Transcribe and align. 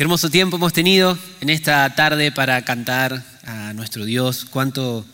Qué 0.00 0.04
hermoso 0.04 0.30
tiempo 0.30 0.56
hemos 0.56 0.72
tenido 0.72 1.18
en 1.42 1.50
esta 1.50 1.94
tarde 1.94 2.32
para 2.32 2.64
cantar 2.64 3.22
a 3.44 3.74
nuestro 3.74 4.06
Dios. 4.06 4.46
Cuánto, 4.48 5.04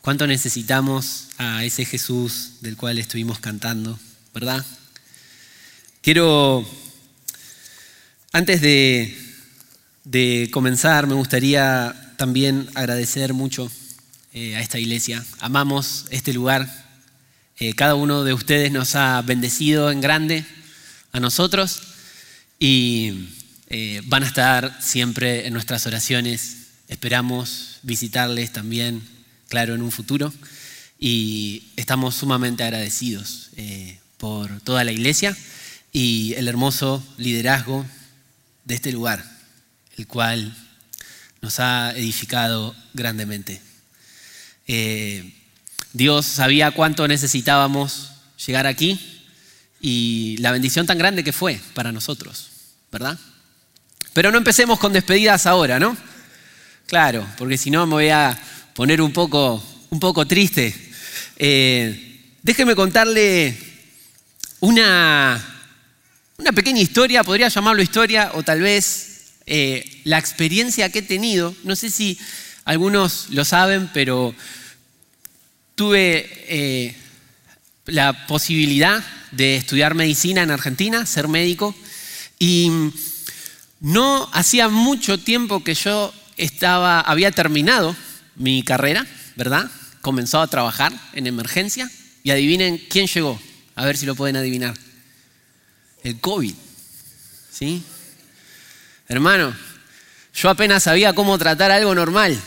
cuánto 0.00 0.26
necesitamos 0.26 1.28
a 1.38 1.62
ese 1.62 1.84
Jesús 1.84 2.54
del 2.60 2.76
cual 2.76 2.98
estuvimos 2.98 3.38
cantando, 3.38 3.96
¿verdad? 4.34 4.66
Quiero, 6.02 6.68
antes 8.32 8.60
de, 8.60 10.50
comenzar, 10.50 11.06
me 11.06 11.14
gustaría 11.14 11.94
también 12.16 12.68
agradecer 12.74 13.34
mucho 13.34 13.70
eh, 14.34 14.56
a 14.56 14.60
esta 14.60 14.80
iglesia. 14.80 15.24
Amamos 15.38 16.06
este 16.10 16.32
lugar. 16.32 16.68
Eh, 17.60 17.72
cada 17.74 17.94
uno 17.94 18.24
de 18.24 18.32
ustedes 18.32 18.72
nos 18.72 18.96
ha 18.96 19.22
bendecido 19.22 19.92
en 19.92 20.00
grande 20.00 20.44
a 21.12 21.20
nosotros 21.20 21.82
y 22.58 23.28
eh, 23.70 24.00
van 24.06 24.22
a 24.22 24.26
estar 24.26 24.82
siempre 24.82 25.46
en 25.46 25.52
nuestras 25.52 25.86
oraciones. 25.86 26.68
Esperamos 26.88 27.80
visitarles 27.82 28.50
también, 28.50 29.02
claro, 29.48 29.74
en 29.74 29.82
un 29.82 29.92
futuro. 29.92 30.32
Y 30.98 31.68
estamos 31.76 32.14
sumamente 32.14 32.64
agradecidos 32.64 33.50
eh, 33.56 33.98
por 34.16 34.60
toda 34.62 34.84
la 34.84 34.92
iglesia 34.92 35.36
y 35.92 36.32
el 36.34 36.48
hermoso 36.48 37.06
liderazgo 37.18 37.84
de 38.64 38.74
este 38.74 38.90
lugar, 38.90 39.22
el 39.96 40.06
cual 40.06 40.56
nos 41.42 41.60
ha 41.60 41.92
edificado 41.92 42.74
grandemente. 42.94 43.60
Eh, 44.66 45.34
Dios 45.92 46.26
sabía 46.26 46.70
cuánto 46.70 47.06
necesitábamos 47.06 48.10
llegar 48.46 48.66
aquí 48.66 48.98
y 49.80 50.36
la 50.38 50.52
bendición 50.52 50.86
tan 50.86 50.98
grande 50.98 51.22
que 51.22 51.32
fue 51.32 51.60
para 51.74 51.92
nosotros, 51.92 52.48
¿verdad? 52.90 53.18
Pero 54.18 54.32
no 54.32 54.38
empecemos 54.38 54.80
con 54.80 54.92
despedidas 54.92 55.46
ahora, 55.46 55.78
¿no? 55.78 55.96
Claro, 56.88 57.24
porque 57.38 57.56
si 57.56 57.70
no 57.70 57.86
me 57.86 57.92
voy 57.92 58.08
a 58.08 58.36
poner 58.74 59.00
un 59.00 59.12
poco, 59.12 59.62
un 59.90 60.00
poco 60.00 60.26
triste. 60.26 60.74
Eh, 61.36 62.18
déjeme 62.42 62.74
contarle 62.74 63.56
una, 64.58 65.40
una 66.36 66.50
pequeña 66.50 66.80
historia, 66.80 67.22
podría 67.22 67.46
llamarlo 67.46 67.80
historia, 67.80 68.32
o 68.34 68.42
tal 68.42 68.60
vez 68.60 69.34
eh, 69.46 69.88
la 70.02 70.18
experiencia 70.18 70.90
que 70.90 70.98
he 70.98 71.02
tenido. 71.02 71.54
No 71.62 71.76
sé 71.76 71.88
si 71.88 72.18
algunos 72.64 73.28
lo 73.30 73.44
saben, 73.44 73.88
pero 73.94 74.34
tuve 75.76 76.28
eh, 76.48 76.96
la 77.86 78.26
posibilidad 78.26 79.00
de 79.30 79.54
estudiar 79.54 79.94
medicina 79.94 80.42
en 80.42 80.50
Argentina, 80.50 81.06
ser 81.06 81.28
médico, 81.28 81.72
y 82.40 82.68
no 83.80 84.28
hacía 84.32 84.68
mucho 84.68 85.18
tiempo 85.18 85.62
que 85.62 85.74
yo 85.74 86.12
estaba, 86.36 87.00
había 87.00 87.30
terminado 87.30 87.94
mi 88.36 88.62
carrera, 88.62 89.06
¿verdad? 89.36 89.70
Comenzó 90.00 90.40
a 90.40 90.46
trabajar 90.46 90.92
en 91.12 91.26
emergencia 91.26 91.90
y 92.22 92.30
adivinen 92.30 92.82
quién 92.88 93.06
llegó. 93.06 93.40
A 93.74 93.84
ver 93.84 93.96
si 93.96 94.06
lo 94.06 94.14
pueden 94.14 94.36
adivinar. 94.36 94.74
El 96.02 96.18
COVID. 96.20 96.54
¿Sí? 97.52 97.82
Hermano, 99.08 99.54
yo 100.34 100.50
apenas 100.50 100.84
sabía 100.84 101.12
cómo 101.12 101.38
tratar 101.38 101.70
algo 101.70 101.94
normal. 101.94 102.38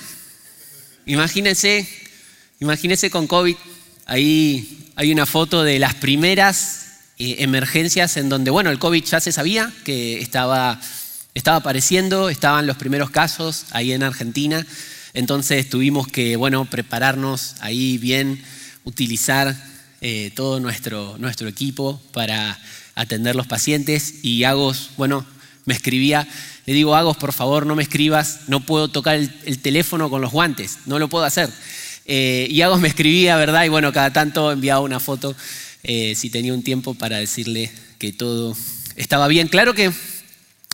Imagínense, 1.06 1.88
imagínense 2.60 3.10
con 3.10 3.28
COVID. 3.28 3.56
Ahí 4.06 4.92
hay 4.96 5.12
una 5.12 5.26
foto 5.26 5.64
de 5.64 5.80
las 5.80 5.96
primeras 5.96 7.00
eh, 7.18 7.38
emergencias 7.40 8.18
en 8.18 8.30
donde, 8.30 8.52
bueno, 8.52 8.70
el 8.70 8.80
COVID 8.80 9.04
ya 9.04 9.20
se 9.20 9.32
sabía 9.32 9.74
que 9.84 10.22
estaba 10.22 10.80
estaba 11.34 11.58
apareciendo, 11.58 12.30
estaban 12.30 12.68
los 12.68 12.78
primeros 12.78 13.10
casos 13.10 13.66
ahí 13.72 13.94
en 13.94 14.04
Argentina, 14.04 14.66
entonces 15.14 15.70
tuvimos 15.70 16.08
que, 16.08 16.36
bueno, 16.36 16.66
prepararnos 16.66 17.56
ahí 17.60 17.98
bien, 17.98 18.42
utilizar 18.84 19.56
eh, 20.02 20.32
todo 20.36 20.60
nuestro, 20.60 21.18
nuestro 21.20 21.48
equipo 21.48 22.02
para 22.14 22.60
atender 22.96 23.36
los 23.36 23.48
pacientes 23.48 24.24
y 24.24 24.44
Agos, 24.44 24.92
bueno, 24.98 25.26
me 25.66 25.74
escribía, 25.74 26.28
le 26.66 26.74
digo, 26.74 26.96
Agos, 26.96 27.18
por 27.18 27.34
favor, 27.34 27.66
no 27.66 27.76
me 27.76 27.84
escribas, 27.84 28.42
no 28.48 28.66
puedo 28.66 28.88
tocar 28.88 29.16
el, 29.16 29.60
teléfono 29.60 30.10
con 30.10 30.22
los 30.22 30.32
guantes, 30.32 30.80
no 30.86 31.00
lo 31.00 31.08
puedo 31.08 31.26
hacer. 31.26 31.50
Eh, 32.06 32.48
y 32.50 32.62
Agos 32.62 32.80
me 32.80 32.88
escribía, 32.88 33.36
¿verdad? 33.38 33.64
Y 33.66 33.70
bueno, 33.70 33.94
cada 33.94 34.12
tanto 34.12 34.52
enviaba 34.52 34.82
una 34.82 35.00
foto 35.00 35.36
eh, 35.84 36.14
si 36.16 36.30
tenía 36.30 36.54
un 36.54 36.64
tiempo 36.64 36.94
para 36.94 37.18
decirle 37.18 37.72
que 37.98 38.12
todo 38.12 38.56
estaba 38.96 39.28
bien. 39.28 39.48
Claro 39.48 39.74
que 39.74 39.92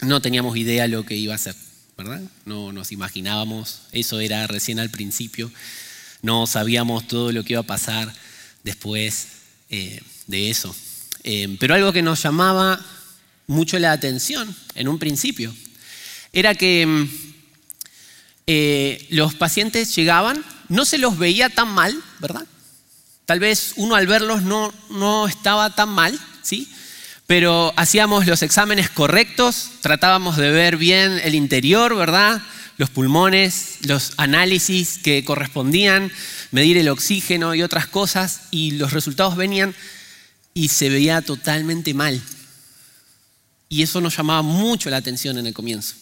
no 0.01 0.21
teníamos 0.21 0.57
idea 0.57 0.87
lo 0.87 1.05
que 1.05 1.15
iba 1.15 1.33
a 1.33 1.37
ser, 1.37 1.55
¿verdad? 1.97 2.21
No 2.45 2.71
nos 2.71 2.91
imaginábamos, 2.91 3.81
eso 3.91 4.19
era 4.19 4.47
recién 4.47 4.79
al 4.79 4.89
principio, 4.89 5.51
no 6.21 6.47
sabíamos 6.47 7.07
todo 7.07 7.31
lo 7.31 7.43
que 7.43 7.53
iba 7.53 7.61
a 7.61 7.63
pasar 7.63 8.13
después 8.63 9.27
eh, 9.69 10.01
de 10.27 10.49
eso. 10.49 10.75
Eh, 11.23 11.57
pero 11.59 11.73
algo 11.73 11.93
que 11.93 12.01
nos 12.01 12.21
llamaba 12.21 12.79
mucho 13.47 13.79
la 13.79 13.91
atención 13.91 14.55
en 14.75 14.87
un 14.87 14.99
principio 14.99 15.53
era 16.33 16.53
que 16.53 16.85
mm, 16.85 17.09
eh, 18.47 19.07
los 19.09 19.35
pacientes 19.35 19.95
llegaban, 19.95 20.43
no 20.69 20.85
se 20.85 20.97
los 20.97 21.17
veía 21.17 21.49
tan 21.49 21.69
mal, 21.69 21.95
¿verdad? 22.19 22.45
Tal 23.25 23.39
vez 23.39 23.73
uno 23.75 23.95
al 23.95 24.07
verlos 24.07 24.43
no, 24.43 24.73
no 24.89 25.27
estaba 25.27 25.75
tan 25.75 25.89
mal, 25.89 26.17
¿sí? 26.41 26.69
Pero 27.27 27.73
hacíamos 27.75 28.25
los 28.25 28.41
exámenes 28.41 28.89
correctos, 28.89 29.71
tratábamos 29.81 30.37
de 30.37 30.49
ver 30.49 30.77
bien 30.77 31.19
el 31.23 31.35
interior, 31.35 31.93
¿verdad? 31.95 32.41
Los 32.77 32.89
pulmones, 32.89 33.79
los 33.81 34.13
análisis 34.15 34.97
que 34.99 35.25
correspondían, 35.25 36.09
medir 36.51 36.77
el 36.77 36.87
oxígeno 36.87 37.53
y 37.53 37.63
otras 37.63 37.85
cosas, 37.85 38.43
y 38.49 38.71
los 38.71 38.93
resultados 38.93 39.35
venían 39.35 39.75
y 40.53 40.69
se 40.69 40.89
veía 40.89 41.21
totalmente 41.21 41.93
mal. 41.93 42.21
Y 43.67 43.81
eso 43.81 43.99
nos 43.99 44.15
llamaba 44.15 44.41
mucho 44.41 44.89
la 44.89 44.97
atención 44.97 45.37
en 45.37 45.47
el 45.47 45.53
comienzo. 45.53 45.95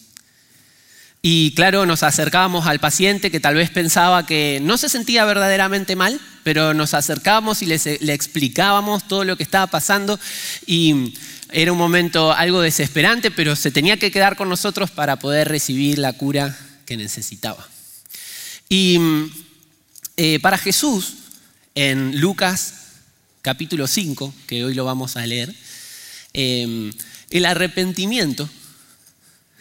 Y 1.22 1.52
claro, 1.54 1.86
nos 1.86 2.02
acercábamos 2.02 2.66
al 2.66 2.78
paciente 2.78 3.30
que 3.30 3.40
tal 3.40 3.56
vez 3.56 3.70
pensaba 3.70 4.26
que 4.26 4.60
no 4.62 4.76
se 4.78 4.88
sentía 4.88 5.24
verdaderamente 5.24 5.96
mal, 5.96 6.20
pero 6.44 6.74
nos 6.74 6.94
acercábamos 6.94 7.62
y 7.62 7.66
le, 7.66 7.74
explicábamos 8.12 9.08
todo 9.08 9.24
lo 9.24 9.36
que 9.36 9.42
estaba 9.42 9.66
pasando 9.66 10.20
y 10.66 11.14
era 11.50 11.72
un 11.72 11.78
momento 11.78 12.32
algo 12.32 12.60
desesperante, 12.60 13.30
pero 13.30 13.56
se 13.56 13.70
tenía 13.70 13.96
que 13.96 14.10
quedar 14.10 14.36
con 14.36 14.48
nosotros 14.48 14.90
para 14.90 15.16
poder 15.18 15.48
recibir 15.48 15.98
la 15.98 16.12
cura 16.12 16.56
que 16.84 16.96
necesitaba. 16.96 17.66
Y 18.68 18.98
eh, 20.16 20.38
para 20.40 20.58
Jesús, 20.58 21.14
en 21.74 22.20
Lucas 22.20 22.74
capítulo 23.42 23.86
5, 23.86 24.34
que 24.46 24.64
hoy 24.64 24.74
lo 24.74 24.84
vamos 24.84 25.16
a 25.16 25.26
leer, 25.26 25.54
eh, 26.34 26.92
el 27.30 27.46
arrepentimiento 27.46 28.48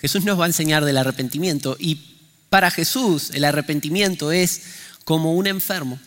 Jesús 0.05 0.23
nos 0.23 0.39
va 0.39 0.43
a 0.43 0.47
enseñar 0.47 0.85
del 0.85 0.97
arrepentimiento 0.97 1.77
y 1.79 1.95
para 2.51 2.69
Jesús 2.69 3.31
el 3.33 3.43
arrepentimiento 3.43 4.31
es 4.31 4.61
como 5.03 5.33
un 5.33 5.47
enfermo 5.47 5.99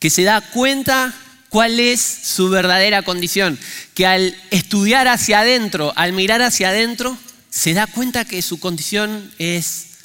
que 0.00 0.10
se 0.10 0.24
da 0.24 0.40
cuenta 0.40 1.14
cuál 1.48 1.78
es 1.78 2.00
su 2.00 2.48
verdadera 2.48 3.02
condición, 3.02 3.56
que 3.94 4.04
al 4.04 4.36
estudiar 4.50 5.06
hacia 5.06 5.42
adentro, 5.42 5.92
al 5.94 6.12
mirar 6.12 6.42
hacia 6.42 6.70
adentro, 6.70 7.16
se 7.50 7.72
da 7.72 7.86
cuenta 7.86 8.24
que 8.24 8.42
su 8.42 8.58
condición 8.58 9.32
es 9.38 9.98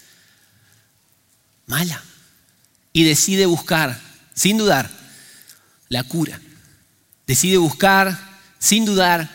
mala 1.66 2.04
y 2.94 3.06
decide 3.06 3.48
buscar, 3.48 4.00
sin 4.36 4.60
dudar, 4.60 4.88
la 5.90 6.04
cura. 6.04 6.40
Decide 7.26 7.58
buscar, 7.58 8.20
sin 8.60 8.86
dudar, 8.86 9.28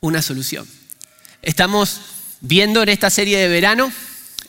una 0.00 0.22
solución. 0.22 0.66
Estamos 1.42 2.00
viendo 2.40 2.82
en 2.82 2.88
esta 2.88 3.10
serie 3.10 3.38
de 3.38 3.48
verano 3.48 3.92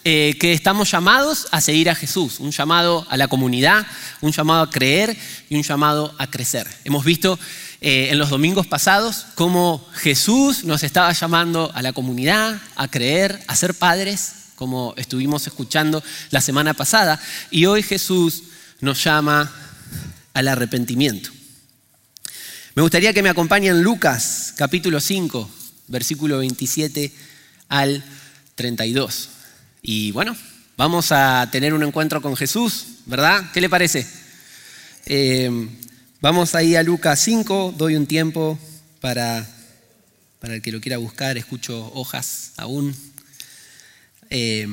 eh, 0.06 0.38
que 0.40 0.54
estamos 0.54 0.92
llamados 0.92 1.48
a 1.52 1.60
seguir 1.60 1.90
a 1.90 1.96
Jesús, 1.96 2.40
un 2.40 2.52
llamado 2.52 3.06
a 3.10 3.18
la 3.18 3.28
comunidad, 3.28 3.86
un 4.22 4.32
llamado 4.32 4.64
a 4.64 4.70
creer 4.70 5.18
y 5.50 5.56
un 5.56 5.64
llamado 5.64 6.16
a 6.18 6.28
crecer. 6.28 6.68
Hemos 6.86 7.04
visto 7.04 7.38
eh, 7.82 8.10
en 8.12 8.18
los 8.18 8.30
domingos 8.30 8.68
pasados 8.68 9.26
cómo 9.36 9.86
Jesús 9.94 10.64
nos 10.64 10.84
estaba 10.84 11.12
llamando 11.12 11.72
a 11.74 11.82
la 11.82 11.94
comunidad, 11.94 12.62
a 12.76 12.88
creer, 12.88 13.44
a 13.48 13.56
ser 13.56 13.74
padres, 13.74 14.34
como 14.56 14.94
estuvimos 14.98 15.48
escuchando 15.48 16.04
la 16.32 16.42
semana 16.42 16.74
pasada, 16.74 17.20
y 17.52 17.66
hoy 17.66 17.84
Jesús 17.84 18.44
nos 18.82 19.04
llama 19.04 19.52
al 20.34 20.48
arrepentimiento. 20.48 21.30
Me 22.76 22.82
gustaría 22.82 23.14
que 23.14 23.24
me 23.24 23.30
acompañen 23.30 23.82
Lucas 23.82 24.54
capítulo 24.56 25.02
5, 25.02 25.50
versículo 25.88 26.38
27 26.38 27.29
al 27.70 28.04
32. 28.56 29.30
Y 29.82 30.12
bueno, 30.12 30.36
vamos 30.76 31.12
a 31.12 31.48
tener 31.52 31.74
un 31.74 31.84
encuentro 31.84 32.22
con 32.22 32.36
Jesús, 32.36 32.86
¿verdad? 33.06 33.52
¿Qué 33.54 33.62
le 33.62 33.70
parece? 33.70 34.06
Eh, 35.06 35.70
vamos 36.20 36.56
ahí 36.56 36.76
a 36.76 36.84
Lucas 36.84 37.22
5, 37.22 37.76
doy 37.78 37.96
un 37.96 38.06
tiempo 38.06 38.60
para, 39.00 39.48
para 40.40 40.56
el 40.56 40.62
que 40.62 40.72
lo 40.72 40.82
quiera 40.82 40.98
buscar, 40.98 41.38
escucho 41.38 41.92
hojas 41.96 42.52
aún 42.58 42.94
Eh, 44.32 44.68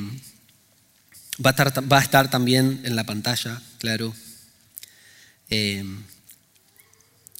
va, 1.43 1.55
a 1.97 2.01
estar, 2.01 2.29
también 2.29 2.81
en 2.83 2.95
la 2.95 3.05
pantalla, 3.05 3.61
claro. 3.79 4.13
Eh, 5.49 5.83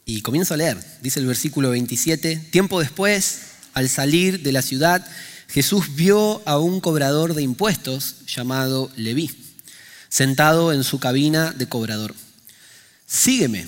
y 0.06 0.22
comienzo 0.22 0.54
a 0.54 0.58
leer, 0.58 0.78
dice 1.02 1.20
el 1.20 1.28
versículo 1.28 1.70
27, 1.70 2.38
tiempo 2.50 2.80
después, 2.80 3.42
al 3.74 3.90
salir 3.90 4.42
de 4.42 4.52
la 4.52 4.62
ciudad, 4.62 5.06
Jesús 5.48 5.96
vio 5.96 6.42
a 6.46 6.58
un 6.60 6.82
cobrador 6.82 7.34
de 7.34 7.42
impuestos 7.42 8.26
llamado 8.28 8.92
Leví, 8.96 9.32
sentado 10.10 10.74
en 10.74 10.84
su 10.84 11.00
cabina 11.00 11.52
de 11.52 11.68
cobrador. 11.68 12.14
Sígueme. 13.06 13.68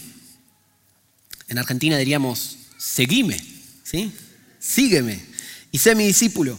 En 1.48 1.58
Argentina 1.58 1.98
diríamos, 1.98 2.58
seguime, 2.78 3.42
¿sí? 3.84 4.12
Sígueme 4.60 5.30
y 5.72 5.80
sé 5.80 5.96
mi 5.96 6.06
discípulo, 6.06 6.58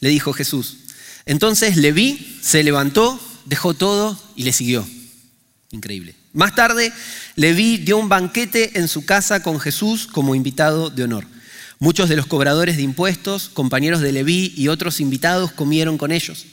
le 0.00 0.08
dijo 0.08 0.32
Jesús. 0.32 0.78
Entonces 1.26 1.76
Leví 1.76 2.38
se 2.42 2.62
levantó, 2.62 3.20
dejó 3.44 3.74
todo 3.74 4.20
y 4.34 4.44
le 4.44 4.52
siguió. 4.52 4.86
Increíble. 5.70 6.14
Más 6.32 6.54
tarde, 6.54 6.92
Leví 7.36 7.78
dio 7.78 7.98
un 7.98 8.08
banquete 8.08 8.78
en 8.78 8.88
su 8.88 9.04
casa 9.04 9.42
con 9.42 9.60
Jesús 9.60 10.06
como 10.06 10.34
invitado 10.34 10.90
de 10.90 11.04
honor. 11.04 11.26
Muchos 11.80 12.08
de 12.08 12.16
los 12.16 12.26
cobradores 12.26 12.76
de 12.76 12.82
impuestos, 12.82 13.48
compañeros 13.48 14.00
de 14.00 14.12
Leví 14.12 14.52
y 14.56 14.68
otros 14.68 15.00
invitados 15.00 15.52
comieron 15.52 15.96
con 15.96 16.10
ellos. 16.10 16.46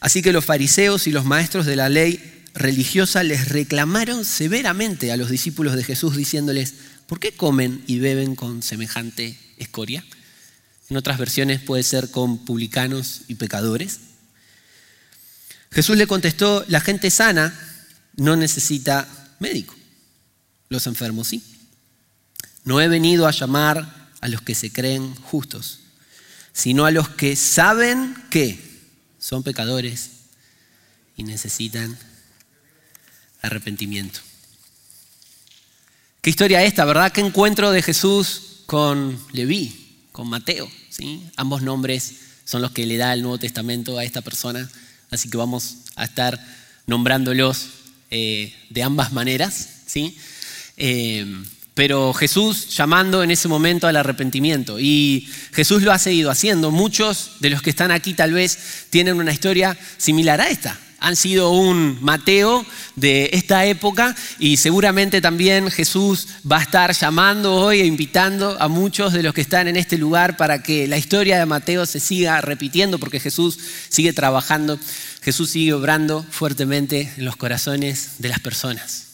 Así 0.00 0.20
que 0.20 0.32
los 0.32 0.44
fariseos 0.44 1.06
y 1.06 1.10
los 1.10 1.24
maestros 1.24 1.64
de 1.64 1.76
la 1.76 1.88
ley 1.88 2.44
religiosa 2.54 3.22
les 3.22 3.48
reclamaron 3.48 4.24
severamente 4.24 5.10
a 5.10 5.16
los 5.16 5.30
discípulos 5.30 5.74
de 5.74 5.84
Jesús 5.84 6.16
diciéndoles, 6.16 6.74
¿por 7.06 7.18
qué 7.18 7.32
comen 7.32 7.82
y 7.86 7.98
beben 7.98 8.34
con 8.34 8.62
semejante 8.62 9.38
escoria? 9.56 10.04
En 10.90 10.96
otras 10.96 11.18
versiones 11.18 11.60
puede 11.60 11.82
ser 11.82 12.10
con 12.10 12.44
publicanos 12.44 13.22
y 13.28 13.36
pecadores. 13.36 14.00
Jesús 15.70 15.96
le 15.96 16.06
contestó, 16.06 16.64
la 16.68 16.80
gente 16.80 17.10
sana 17.10 17.58
no 18.16 18.36
necesita 18.36 19.08
médico. 19.38 19.74
Los 20.68 20.86
enfermos 20.86 21.28
sí. 21.28 21.42
No 22.64 22.80
he 22.80 22.88
venido 22.88 23.26
a 23.26 23.30
llamar 23.30 23.97
a 24.20 24.28
los 24.28 24.42
que 24.42 24.54
se 24.54 24.72
creen 24.72 25.14
justos, 25.16 25.80
sino 26.52 26.86
a 26.86 26.90
los 26.90 27.08
que 27.08 27.36
saben 27.36 28.14
que 28.30 28.58
son 29.18 29.42
pecadores 29.42 30.10
y 31.16 31.24
necesitan 31.24 31.96
arrepentimiento. 33.42 34.20
Qué 36.20 36.30
historia 36.30 36.64
esta, 36.64 36.84
¿verdad? 36.84 37.12
Qué 37.12 37.20
encuentro 37.20 37.70
de 37.70 37.82
Jesús 37.82 38.62
con 38.66 39.18
Leví, 39.32 40.06
con 40.12 40.28
Mateo. 40.28 40.70
¿sí? 40.90 41.22
Ambos 41.36 41.62
nombres 41.62 42.14
son 42.44 42.62
los 42.62 42.72
que 42.72 42.86
le 42.86 42.96
da 42.96 43.12
el 43.12 43.22
Nuevo 43.22 43.38
Testamento 43.38 43.98
a 43.98 44.04
esta 44.04 44.22
persona, 44.22 44.68
así 45.10 45.28
que 45.30 45.36
vamos 45.36 45.78
a 45.96 46.04
estar 46.04 46.44
nombrándolos 46.86 47.68
eh, 48.10 48.54
de 48.70 48.82
ambas 48.82 49.12
maneras, 49.12 49.68
¿sí? 49.86 50.16
Eh, 50.76 51.26
pero 51.78 52.12
Jesús 52.12 52.76
llamando 52.76 53.22
en 53.22 53.30
ese 53.30 53.46
momento 53.46 53.86
al 53.86 53.94
arrepentimiento. 53.94 54.80
Y 54.80 55.28
Jesús 55.52 55.84
lo 55.84 55.92
ha 55.92 55.98
seguido 56.00 56.28
haciendo. 56.28 56.72
Muchos 56.72 57.36
de 57.38 57.50
los 57.50 57.62
que 57.62 57.70
están 57.70 57.92
aquí 57.92 58.14
tal 58.14 58.32
vez 58.32 58.86
tienen 58.90 59.14
una 59.14 59.32
historia 59.32 59.78
similar 59.96 60.40
a 60.40 60.48
esta. 60.48 60.76
Han 60.98 61.14
sido 61.14 61.52
un 61.52 61.96
Mateo 62.02 62.66
de 62.96 63.30
esta 63.32 63.64
época 63.64 64.16
y 64.40 64.56
seguramente 64.56 65.20
también 65.20 65.70
Jesús 65.70 66.26
va 66.50 66.58
a 66.58 66.62
estar 66.62 66.92
llamando 66.92 67.54
hoy 67.54 67.78
e 67.78 67.86
invitando 67.86 68.60
a 68.60 68.66
muchos 68.66 69.12
de 69.12 69.22
los 69.22 69.32
que 69.32 69.42
están 69.42 69.68
en 69.68 69.76
este 69.76 69.98
lugar 69.98 70.36
para 70.36 70.64
que 70.64 70.88
la 70.88 70.98
historia 70.98 71.38
de 71.38 71.46
Mateo 71.46 71.86
se 71.86 72.00
siga 72.00 72.40
repitiendo 72.40 72.98
porque 72.98 73.20
Jesús 73.20 73.56
sigue 73.88 74.12
trabajando 74.12 74.80
Jesús 75.22 75.50
sigue 75.50 75.74
obrando 75.74 76.26
fuertemente 76.28 77.12
en 77.16 77.24
los 77.24 77.36
corazones 77.36 78.14
de 78.18 78.30
las 78.30 78.40
personas. 78.40 79.04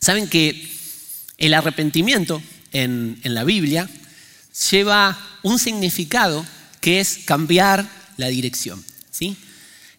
Saben 0.00 0.28
que 0.28 0.75
el 1.38 1.54
arrepentimiento 1.54 2.42
en, 2.72 3.18
la 3.22 3.44
Biblia 3.44 3.88
lleva 4.70 5.18
un 5.42 5.58
significado 5.58 6.44
que 6.80 7.00
es 7.00 7.18
cambiar 7.24 7.88
la 8.16 8.28
dirección. 8.28 8.82
¿sí? 9.10 9.36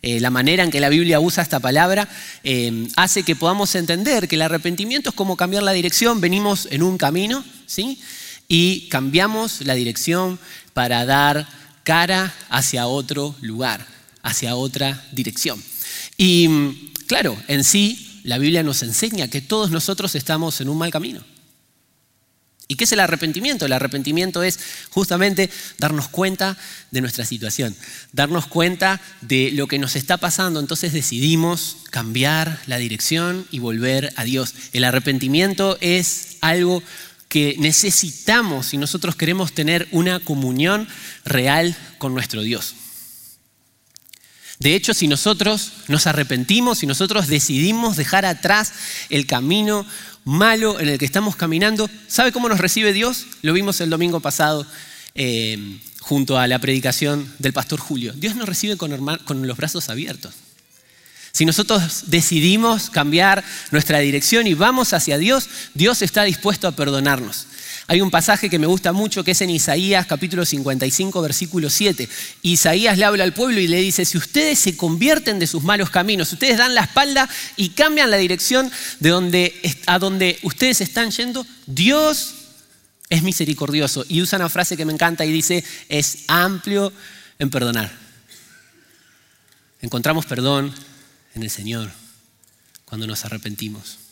Eh, 0.01 0.19
la 0.19 0.29
manera 0.29 0.63
en 0.63 0.71
que 0.71 0.79
la 0.79 0.89
Biblia 0.89 1.19
usa 1.19 1.43
esta 1.43 1.59
palabra 1.59 2.07
eh, 2.43 2.87
hace 2.95 3.23
que 3.23 3.35
podamos 3.35 3.75
entender 3.75 4.27
que 4.27 4.35
el 4.35 4.41
arrepentimiento 4.41 5.09
es 5.09 5.15
como 5.15 5.37
cambiar 5.37 5.63
la 5.63 5.73
dirección. 5.73 6.21
Venimos 6.21 6.67
en 6.71 6.83
un 6.83 6.97
camino 6.97 7.43
¿sí? 7.65 7.99
y 8.47 8.87
cambiamos 8.89 9.61
la 9.61 9.75
dirección 9.75 10.39
para 10.73 11.05
dar 11.05 11.47
cara 11.83 12.33
hacia 12.49 12.87
otro 12.87 13.35
lugar 13.41 13.97
hacia 14.27 14.55
otra 14.55 15.01
dirección. 15.11 15.61
Y 16.17 16.91
claro, 17.07 17.37
en 17.47 17.63
sí 17.63 18.16
la 18.27 18.37
Biblia 18.37 18.61
nos 18.61 18.83
enseña 18.83 19.29
que 19.29 19.39
todos 19.39 19.71
nosotros 19.71 20.13
estamos 20.13 20.59
en 20.59 20.67
un 20.67 20.77
mal 20.77 20.91
camino. 20.91 21.23
¿Y 22.67 22.75
qué 22.75 22.83
es 22.83 22.91
el 22.91 22.99
arrepentimiento? 22.99 23.65
El 23.65 23.71
arrepentimiento 23.71 24.43
es 24.43 24.59
justamente 24.89 25.49
darnos 25.77 26.09
cuenta 26.09 26.57
de 26.91 26.99
nuestra 26.99 27.23
situación, 27.23 27.73
darnos 28.11 28.47
cuenta 28.47 28.99
de 29.21 29.51
lo 29.53 29.67
que 29.67 29.79
nos 29.79 29.95
está 29.95 30.17
pasando, 30.17 30.59
entonces 30.59 30.91
decidimos 30.91 31.77
cambiar 31.89 32.59
la 32.67 32.77
dirección 32.77 33.47
y 33.49 33.59
volver 33.59 34.11
a 34.17 34.25
Dios. 34.25 34.53
El 34.73 34.83
arrepentimiento 34.83 35.77
es 35.79 36.35
algo 36.41 36.83
que 37.29 37.55
necesitamos 37.59 38.65
si 38.65 38.77
nosotros 38.77 39.15
queremos 39.15 39.53
tener 39.53 39.87
una 39.91 40.19
comunión 40.19 40.89
real 41.23 41.77
con 41.97 42.13
nuestro 42.13 42.41
Dios. 42.41 42.75
De 44.59 44.73
hecho, 44.73 44.93
si 44.93 45.07
nosotros 45.07 45.71
nos 45.87 46.07
arrepentimos, 46.07 46.79
si 46.79 46.87
nosotros 46.87 47.27
decidimos 47.27 47.95
dejar 47.95 48.25
atrás 48.25 48.73
el 49.09 49.27
camino 49.27 49.85
malo 50.25 50.79
en 50.79 50.89
el 50.89 50.97
que 50.97 51.05
estamos 51.05 51.35
caminando, 51.35 51.89
¿sabe 52.07 52.31
cómo 52.31 52.49
nos 52.49 52.59
recibe 52.59 52.91
Dios? 52.91 53.27
Lo 53.43 53.53
vimos 53.53 53.79
el 53.81 53.89
domingo 53.89 54.19
pasado 54.19 54.65
eh, 55.13 55.79
junto 56.01 56.39
a 56.39 56.47
la 56.47 56.59
predicación 56.59 57.31
del 57.37 57.53
pastor 57.53 57.79
Julio. 57.79 58.13
Dios 58.13 58.35
nos 58.35 58.49
recibe 58.49 58.77
con, 58.77 59.17
con 59.25 59.47
los 59.47 59.57
brazos 59.57 59.89
abiertos. 59.89 60.33
Si 61.31 61.45
nosotros 61.45 62.05
decidimos 62.07 62.89
cambiar 62.89 63.43
nuestra 63.69 63.99
dirección 63.99 64.47
y 64.47 64.55
vamos 64.55 64.93
hacia 64.93 65.19
Dios, 65.19 65.47
Dios 65.75 66.01
está 66.01 66.23
dispuesto 66.23 66.67
a 66.67 66.71
perdonarnos. 66.71 67.45
Hay 67.85 68.01
un 68.01 68.09
pasaje 68.09 68.49
que 68.49 68.57
me 68.57 68.65
gusta 68.65 68.91
mucho 68.91 69.23
que 69.23 69.31
es 69.31 69.41
en 69.41 69.51
Isaías 69.51 70.07
capítulo 70.07 70.45
55 70.45 71.21
versículo 71.21 71.69
7. 71.69 72.09
Isaías 72.41 72.97
le 72.97 73.05
habla 73.05 73.23
al 73.23 73.33
pueblo 73.33 73.59
y 73.59 73.67
le 73.67 73.79
dice, 73.79 74.05
si 74.05 74.17
ustedes 74.17 74.57
se 74.57 74.75
convierten 74.75 75.37
de 75.37 75.45
sus 75.47 75.63
malos 75.63 75.89
caminos, 75.89 76.33
ustedes 76.33 76.57
dan 76.57 76.73
la 76.73 76.81
espalda 76.81 77.29
y 77.55 77.69
cambian 77.69 78.09
la 78.09 78.17
dirección 78.17 78.71
de 78.99 79.09
donde, 79.09 79.77
a 79.85 79.99
donde 79.99 80.39
ustedes 80.43 80.81
están 80.81 81.11
yendo, 81.11 81.45
Dios 81.65 82.33
es 83.09 83.23
misericordioso. 83.23 84.05
Y 84.09 84.21
usa 84.21 84.39
una 84.39 84.49
frase 84.49 84.75
que 84.75 84.85
me 84.85 84.93
encanta 84.93 85.25
y 85.25 85.31
dice, 85.31 85.63
es 85.89 86.25
amplio 86.27 86.91
en 87.39 87.49
perdonar. 87.49 87.91
Encontramos 89.81 90.25
perdón 90.25 90.73
en 91.35 91.43
el 91.43 91.49
Señor 91.49 91.91
cuando 92.85 93.05
nos 93.05 93.25
arrepentimos. 93.25 94.06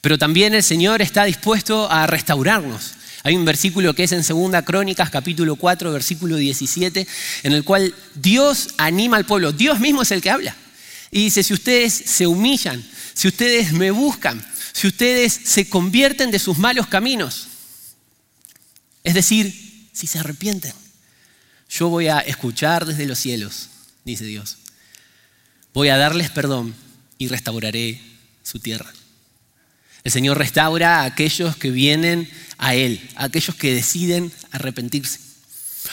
Pero 0.00 0.18
también 0.18 0.54
el 0.54 0.62
Señor 0.62 1.02
está 1.02 1.24
dispuesto 1.24 1.90
a 1.90 2.06
restaurarnos. 2.06 2.92
Hay 3.22 3.36
un 3.36 3.44
versículo 3.44 3.94
que 3.94 4.04
es 4.04 4.12
en 4.12 4.22
Segunda 4.22 4.62
Crónicas, 4.62 5.08
capítulo 5.08 5.56
4, 5.56 5.92
versículo 5.92 6.36
17, 6.36 7.06
en 7.44 7.52
el 7.52 7.64
cual 7.64 7.94
Dios 8.14 8.68
anima 8.76 9.16
al 9.16 9.24
pueblo. 9.24 9.52
Dios 9.52 9.80
mismo 9.80 10.02
es 10.02 10.10
el 10.10 10.20
que 10.20 10.30
habla. 10.30 10.54
Y 11.10 11.24
dice, 11.24 11.42
si 11.42 11.54
ustedes 11.54 11.94
se 11.94 12.26
humillan, 12.26 12.84
si 13.14 13.28
ustedes 13.28 13.72
me 13.72 13.90
buscan, 13.90 14.44
si 14.72 14.88
ustedes 14.88 15.32
se 15.32 15.68
convierten 15.68 16.30
de 16.30 16.38
sus 16.38 16.58
malos 16.58 16.86
caminos, 16.88 17.46
es 19.04 19.14
decir, 19.14 19.88
si 19.92 20.06
se 20.06 20.18
arrepienten, 20.18 20.72
yo 21.70 21.88
voy 21.88 22.08
a 22.08 22.18
escuchar 22.18 22.84
desde 22.84 23.06
los 23.06 23.18
cielos, 23.18 23.68
dice 24.04 24.24
Dios. 24.24 24.58
Voy 25.72 25.88
a 25.88 25.96
darles 25.96 26.30
perdón 26.30 26.74
y 27.16 27.28
restauraré 27.28 28.00
su 28.42 28.58
tierra. 28.58 28.92
El 30.04 30.12
Señor 30.12 30.36
restaura 30.36 31.00
a 31.00 31.04
aquellos 31.04 31.56
que 31.56 31.70
vienen 31.70 32.28
a 32.58 32.74
Él, 32.74 33.00
a 33.16 33.24
aquellos 33.24 33.56
que 33.56 33.72
deciden 33.72 34.30
arrepentirse. 34.50 35.18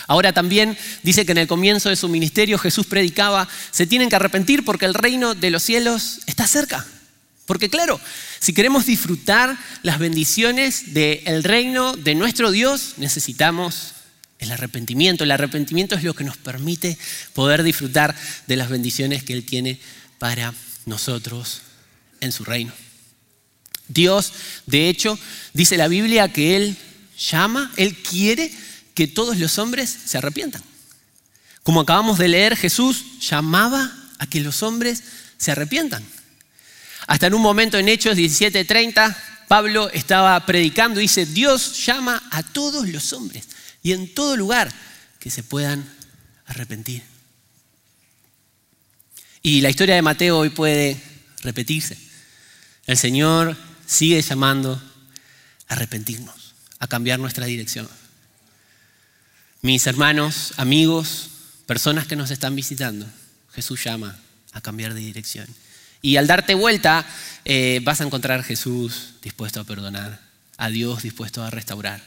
Ahora 0.05 0.33
también 0.33 0.77
dice 1.01 1.25
que 1.25 1.31
en 1.31 1.37
el 1.37 1.47
comienzo 1.47 1.87
de 1.87 1.95
su 1.95 2.09
ministerio 2.09 2.57
Jesús 2.57 2.85
predicaba, 2.87 3.47
se 3.71 3.87
tienen 3.87 4.09
que 4.09 4.17
arrepentir 4.17 4.65
porque 4.65 4.85
el 4.85 4.95
reino 4.95 5.33
de 5.33 5.49
los 5.49 5.63
cielos 5.63 6.19
está 6.25 6.45
cerca. 6.45 6.85
Porque 7.45 7.69
claro, 7.69 8.01
si 8.39 8.51
queremos 8.53 8.85
disfrutar 8.85 9.57
las 9.81 9.97
bendiciones 9.97 10.93
del 10.93 11.43
reino 11.45 11.93
de 11.93 12.13
nuestro 12.13 12.51
Dios, 12.51 12.95
necesitamos 12.97 13.93
el 14.39 14.51
arrepentimiento. 14.51 15.23
El 15.23 15.31
arrepentimiento 15.31 15.95
es 15.95 16.03
lo 16.03 16.13
que 16.13 16.25
nos 16.25 16.35
permite 16.35 16.97
poder 17.31 17.63
disfrutar 17.63 18.13
de 18.45 18.57
las 18.57 18.69
bendiciones 18.69 19.23
que 19.23 19.31
Él 19.31 19.45
tiene 19.45 19.79
para 20.19 20.53
nosotros 20.85 21.61
en 22.19 22.33
su 22.33 22.43
reino. 22.43 22.73
Dios, 23.93 24.33
de 24.65 24.89
hecho, 24.89 25.17
dice 25.53 25.77
la 25.77 25.87
Biblia 25.87 26.31
que 26.31 26.55
Él 26.55 26.77
llama, 27.17 27.71
Él 27.77 27.95
quiere 27.97 28.51
que 28.93 29.07
todos 29.07 29.37
los 29.37 29.57
hombres 29.57 29.95
se 30.05 30.17
arrepientan. 30.17 30.61
Como 31.63 31.81
acabamos 31.81 32.17
de 32.17 32.27
leer, 32.27 32.55
Jesús 32.57 33.19
llamaba 33.19 33.91
a 34.17 34.27
que 34.27 34.41
los 34.41 34.63
hombres 34.63 35.03
se 35.37 35.51
arrepientan. 35.51 36.03
Hasta 37.07 37.27
en 37.27 37.33
un 37.33 37.41
momento 37.41 37.77
en 37.77 37.89
Hechos 37.89 38.15
17:30, 38.15 39.15
Pablo 39.47 39.89
estaba 39.91 40.45
predicando 40.45 40.99
y 40.99 41.03
dice, 41.03 41.25
Dios 41.25 41.85
llama 41.85 42.23
a 42.31 42.41
todos 42.41 42.87
los 42.87 43.11
hombres 43.13 43.47
y 43.83 43.91
en 43.91 44.13
todo 44.13 44.37
lugar 44.37 44.71
que 45.19 45.29
se 45.29 45.43
puedan 45.43 45.83
arrepentir. 46.45 47.03
Y 49.41 49.61
la 49.61 49.69
historia 49.69 49.95
de 49.95 50.01
Mateo 50.01 50.37
hoy 50.37 50.49
puede 50.49 51.01
repetirse. 51.41 51.97
El 52.85 52.97
Señor 52.97 53.57
sigue 53.91 54.21
llamando 54.21 54.81
a 55.67 55.73
arrepentirnos, 55.73 56.53
a 56.79 56.87
cambiar 56.87 57.19
nuestra 57.19 57.45
dirección. 57.45 57.89
Mis 59.61 59.85
hermanos, 59.85 60.53
amigos, 60.55 61.29
personas 61.65 62.07
que 62.07 62.15
nos 62.15 62.31
están 62.31 62.55
visitando, 62.55 63.05
Jesús 63.51 63.83
llama 63.83 64.17
a 64.53 64.61
cambiar 64.61 64.93
de 64.93 65.01
dirección. 65.01 65.45
Y 66.01 66.15
al 66.15 66.25
darte 66.25 66.53
vuelta, 66.53 67.05
eh, 67.43 67.81
vas 67.83 67.99
a 67.99 68.05
encontrar 68.05 68.39
a 68.39 68.43
Jesús 68.43 69.15
dispuesto 69.21 69.59
a 69.59 69.65
perdonar, 69.65 70.21
a 70.55 70.69
Dios 70.69 71.03
dispuesto 71.03 71.43
a 71.43 71.49
restaurar 71.49 72.01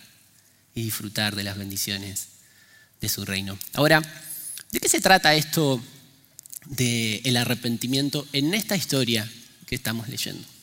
y 0.75 0.85
disfrutar 0.85 1.37
de 1.37 1.45
las 1.45 1.59
bendiciones 1.59 2.29
de 3.03 3.11
su 3.11 3.27
reino. 3.27 3.59
Ahora, 3.75 4.01
¿de 4.73 4.81
qué 4.81 4.89
se 4.89 5.01
trata 5.01 5.35
esto 5.35 5.85
del 6.65 7.37
arrepentimiento 7.37 8.27
en 8.33 8.55
esta 8.55 8.75
historia 8.75 9.31
que 9.67 9.75
estamos 9.75 10.09
leyendo? 10.09 10.54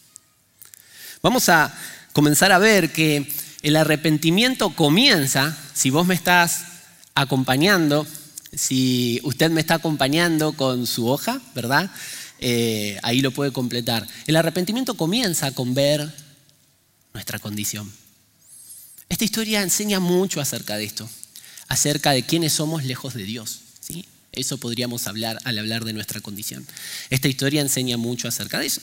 Vamos 1.24 1.50
a 1.50 1.72
comenzar 2.14 2.52
a 2.52 2.58
ver 2.58 2.92
que 2.92 3.32
el 3.62 3.76
arrepentimiento 3.76 4.72
comienza, 4.72 5.56
si 5.74 5.92
vos 5.92 6.08
me 6.08 6.16
estás 6.16 6.64
acompañando, 7.14 8.08
si 8.54 9.22
usted 9.24 9.52
me 9.52 9.62
está 9.62 9.76
acompañando 9.76 10.54
con 10.54 10.88
su 10.88 11.08
hoja, 11.08 11.40
¿verdad? 11.54 11.92
Eh, 12.40 12.98
ahí 13.04 13.22
lo 13.22 13.30
puede 13.30 13.52
completar. 13.52 14.08
El 14.26 14.36
arrepentimiento 14.36 14.96
comienza 14.96 15.52
con 15.52 15.76
ver 15.76 16.12
nuestra 17.14 17.38
condición. 17.38 17.92
Esta 19.08 19.24
historia 19.24 19.62
enseña 19.62 20.00
mucho 20.00 20.42
acerca 20.42 20.76
de 20.78 20.86
esto, 20.86 21.08
acerca 21.68 22.12
de 22.12 22.24
quiénes 22.24 22.54
somos 22.54 22.84
lejos 22.84 23.14
de 23.14 23.26
Dios. 23.26 23.60
Eso 24.34 24.58
podríamos 24.58 25.08
hablar 25.08 25.40
al 25.44 25.60
hablar 25.60 25.84
de 25.84 25.92
nuestra 25.92 26.22
condición. 26.22 26.66
Esta 27.10 27.28
historia 27.28 27.62
enseña 27.62 27.98
mucho 27.98 28.30
acerca 28.30 28.60
de 28.60 28.68
eso. 28.68 28.82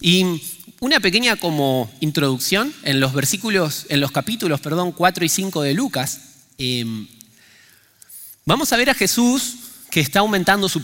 Y 0.00 0.24
una 0.80 1.00
pequeña 1.00 1.36
como 1.36 1.90
introducción 2.00 2.72
en 2.82 3.00
los 3.00 3.12
versículos, 3.12 3.84
en 3.90 4.00
los 4.00 4.10
capítulos, 4.10 4.60
perdón, 4.60 4.92
4 4.92 5.24
y 5.24 5.28
5 5.28 5.62
de 5.62 5.74
Lucas, 5.74 6.20
em, 6.56 7.06
vamos 8.46 8.72
a 8.72 8.76
ver 8.78 8.88
a 8.88 8.94
Jesús 8.94 9.56
que 9.90 10.00
está 10.00 10.20
aumentando 10.20 10.68
su, 10.68 10.82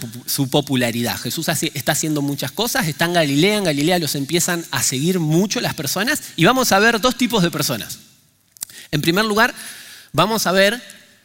popularidad. 0.50 1.18
Jesús 1.18 1.48
está 1.48 1.92
haciendo 1.92 2.22
muchas 2.22 2.52
cosas, 2.52 2.88
está 2.88 3.06
en 3.06 3.14
Galilea, 3.14 3.58
en 3.58 3.64
Galilea 3.64 3.98
los 3.98 4.14
empiezan 4.14 4.64
a 4.70 4.82
seguir 4.82 5.20
mucho 5.20 5.60
las 5.60 5.74
personas 5.74 6.22
y 6.36 6.44
vamos 6.44 6.72
a 6.72 6.78
ver 6.78 7.00
dos 7.00 7.16
tipos 7.16 7.42
de 7.42 7.50
personas. 7.50 7.98
En 8.90 9.00
primer 9.00 9.24
lugar, 9.24 9.54
vamos 10.12 10.46
a 10.46 10.52
ver 10.52 10.82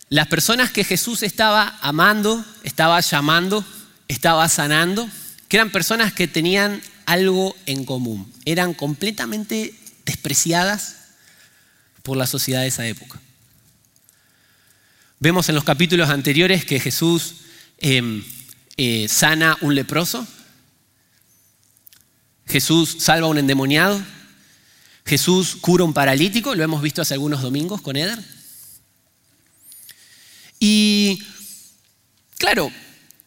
las 0.10 0.28
personas 0.28 0.72
que 0.72 0.84
Jesús 0.84 1.24
estaba 1.24 1.78
amando, 1.82 2.46
estaba 2.64 3.00
llamando, 3.00 3.66
estaba 4.08 4.48
sanando, 4.50 5.10
que 5.48 5.58
eran 5.58 5.72
personas 5.72 6.14
que 6.14 6.28
tenían 6.28 6.82
algo 7.06 7.56
en 7.66 7.86
común, 7.86 8.32
eran 8.46 8.74
completamente 8.74 9.74
despreciadas 10.06 10.96
por 12.04 12.18
la 12.18 12.28
sociedad 12.28 12.62
de 12.62 12.68
esa 12.68 12.86
época. 12.86 13.20
Vemos 15.20 15.50
en 15.50 15.56
los 15.56 15.64
capítulos 15.64 16.10
anteriores 16.10 16.64
que 16.64 16.80
Jesús 16.80 17.36
Em, 17.80 18.24
eh, 18.76 19.08
sana 19.08 19.58
un 19.62 19.76
leproso, 19.76 20.26
Jesús 22.48 22.98
salva 23.00 23.28
a 23.28 23.30
un 23.30 23.38
endemoniado, 23.38 24.02
Jesús 25.06 25.58
cura 25.62 25.84
un 25.84 25.94
paralítico, 25.94 26.56
lo 26.56 26.64
hemos 26.64 26.82
visto 26.82 27.02
hace 27.02 27.14
algunos 27.14 27.42
domingos 27.42 27.82
con 27.82 27.96
Eder. 27.96 28.20
Y 30.60 31.22
claro, 32.38 32.72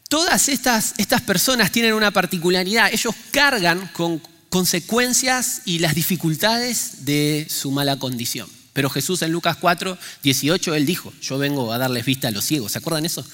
todas 0.09 0.49
estas, 0.49 0.93
estas 0.97 1.21
personas 1.21 1.71
tienen 1.71 1.93
una 1.93 2.11
particularidad, 2.11 2.93
ellos 2.93 3.15
cargan 3.31 3.89
con 3.93 4.21
consecuencias 4.49 5.61
y 5.65 5.79
las 5.79 5.95
dificultades 5.95 7.05
de 7.05 7.47
su 7.49 7.71
mala 7.71 7.97
condición. 7.97 8.49
Pero 8.73 8.89
Jesús 8.89 9.21
en 9.21 9.31
Lucas 9.31 9.57
4, 9.59 9.97
18, 10.23 10.75
él 10.75 10.85
dijo, 10.85 11.13
yo 11.21 11.37
vengo 11.37 11.71
a 11.71 11.77
darles 11.77 12.05
vista 12.05 12.27
a 12.27 12.31
los 12.31 12.45
ciegos, 12.45 12.73
¿se 12.73 12.79
acuerdan 12.79 13.05
eso? 13.05 13.25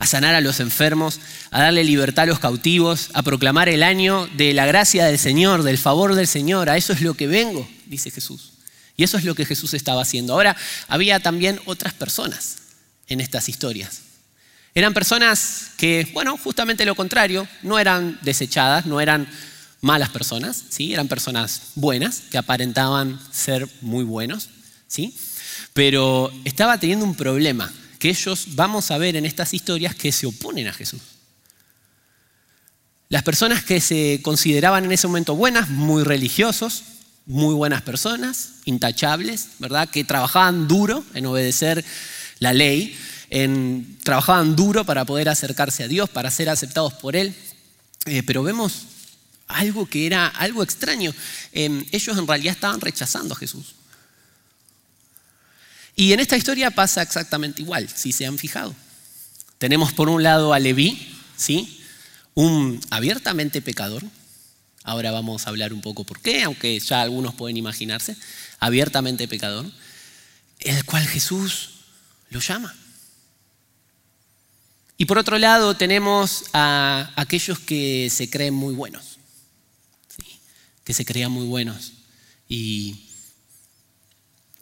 a 0.00 0.06
sanar 0.06 0.36
a 0.36 0.40
los 0.40 0.60
enfermos, 0.60 1.18
a 1.50 1.60
darle 1.60 1.82
libertad 1.82 2.22
a 2.22 2.26
los 2.26 2.38
cautivos, 2.38 3.10
a 3.14 3.22
proclamar 3.22 3.68
el 3.68 3.82
año 3.82 4.28
de 4.36 4.52
la 4.52 4.64
gracia 4.64 5.04
del 5.06 5.18
Señor, 5.18 5.64
del 5.64 5.76
favor 5.76 6.14
del 6.14 6.28
Señor. 6.28 6.70
A 6.70 6.76
eso 6.76 6.92
es 6.92 7.00
lo 7.00 7.14
que 7.14 7.26
vengo, 7.26 7.68
dice 7.86 8.12
Jesús. 8.12 8.52
Y 8.96 9.02
eso 9.02 9.18
es 9.18 9.24
lo 9.24 9.34
que 9.34 9.44
Jesús 9.44 9.74
estaba 9.74 10.02
haciendo. 10.02 10.34
Ahora, 10.34 10.56
había 10.86 11.18
también 11.18 11.60
otras 11.64 11.94
personas 11.94 12.58
en 13.08 13.20
estas 13.20 13.48
historias. 13.48 14.02
Eran 14.74 14.94
personas 14.94 15.70
que, 15.76 16.08
bueno, 16.12 16.36
justamente 16.36 16.84
lo 16.84 16.94
contrario, 16.94 17.48
no 17.62 17.78
eran 17.78 18.18
desechadas, 18.22 18.86
no 18.86 19.00
eran 19.00 19.28
malas 19.80 20.10
personas, 20.10 20.64
¿sí? 20.68 20.92
eran 20.92 21.08
personas 21.08 21.72
buenas, 21.74 22.22
que 22.30 22.38
aparentaban 22.38 23.18
ser 23.32 23.68
muy 23.80 24.04
buenos, 24.04 24.50
¿sí? 24.86 25.16
pero 25.72 26.32
estaba 26.44 26.78
teniendo 26.78 27.04
un 27.04 27.14
problema 27.14 27.72
que 27.98 28.10
ellos 28.10 28.54
vamos 28.54 28.90
a 28.90 28.98
ver 28.98 29.16
en 29.16 29.26
estas 29.26 29.54
historias 29.54 29.94
que 29.94 30.12
se 30.12 30.26
oponen 30.26 30.68
a 30.68 30.72
Jesús. 30.72 31.00
Las 33.08 33.22
personas 33.22 33.64
que 33.64 33.80
se 33.80 34.20
consideraban 34.22 34.84
en 34.84 34.92
ese 34.92 35.06
momento 35.06 35.34
buenas, 35.34 35.70
muy 35.70 36.04
religiosos, 36.04 36.84
muy 37.26 37.54
buenas 37.54 37.82
personas, 37.82 38.54
intachables, 38.64 39.48
¿verdad? 39.58 39.88
Que 39.88 40.04
trabajaban 40.04 40.68
duro 40.68 41.04
en 41.14 41.26
obedecer 41.26 41.84
la 42.40 42.52
ley, 42.52 42.96
trabajaban 44.02 44.56
duro 44.56 44.84
para 44.84 45.04
poder 45.04 45.28
acercarse 45.28 45.84
a 45.84 45.88
Dios, 45.88 46.08
para 46.08 46.30
ser 46.30 46.48
aceptados 46.48 46.94
por 46.94 47.16
Él. 47.16 47.34
Eh, 48.06 48.22
pero 48.22 48.42
vemos 48.42 48.86
algo 49.48 49.86
que 49.86 50.06
era 50.06 50.26
algo 50.26 50.62
extraño. 50.62 51.12
Em, 51.52 51.84
ellos 51.92 52.16
en 52.16 52.26
realidad 52.26 52.54
estaban 52.54 52.80
rechazando 52.80 53.34
a 53.34 53.36
Jesús. 53.36 53.74
Y 55.96 56.12
en 56.12 56.20
esta 56.20 56.36
historia 56.36 56.70
pasa 56.70 57.02
exactamente 57.02 57.62
igual, 57.62 57.88
si 57.88 58.12
se 58.12 58.24
han 58.24 58.38
fijado. 58.38 58.74
Tenemos 59.58 59.92
por 59.92 60.08
un 60.08 60.22
lado 60.22 60.54
a 60.54 60.58
Leví, 60.60 61.12
¿sí? 61.36 61.82
un 62.34 62.80
abiertamente 62.90 63.60
pecador. 63.60 64.04
Ahora 64.84 65.10
vamos 65.10 65.44
a 65.44 65.50
hablar 65.50 65.72
un 65.72 65.80
poco 65.80 66.04
por 66.04 66.20
qué, 66.20 66.44
aunque 66.44 66.78
ya 66.78 67.02
algunos 67.02 67.34
pueden 67.34 67.56
imaginarse. 67.56 68.16
Abiertamente 68.60 69.26
pecador, 69.26 69.66
el 70.60 70.84
cual 70.84 71.04
Jesús 71.04 71.70
lo 72.30 72.40
llama. 72.40 72.74
Y 74.96 75.04
por 75.04 75.18
otro 75.18 75.38
lado 75.38 75.76
tenemos 75.76 76.44
a 76.52 77.12
aquellos 77.16 77.60
que 77.60 78.10
se 78.10 78.28
creen 78.28 78.54
muy 78.54 78.74
buenos, 78.74 79.18
que 80.84 80.92
se 80.92 81.04
crean 81.04 81.30
muy 81.30 81.46
buenos 81.46 81.92
y 82.48 83.04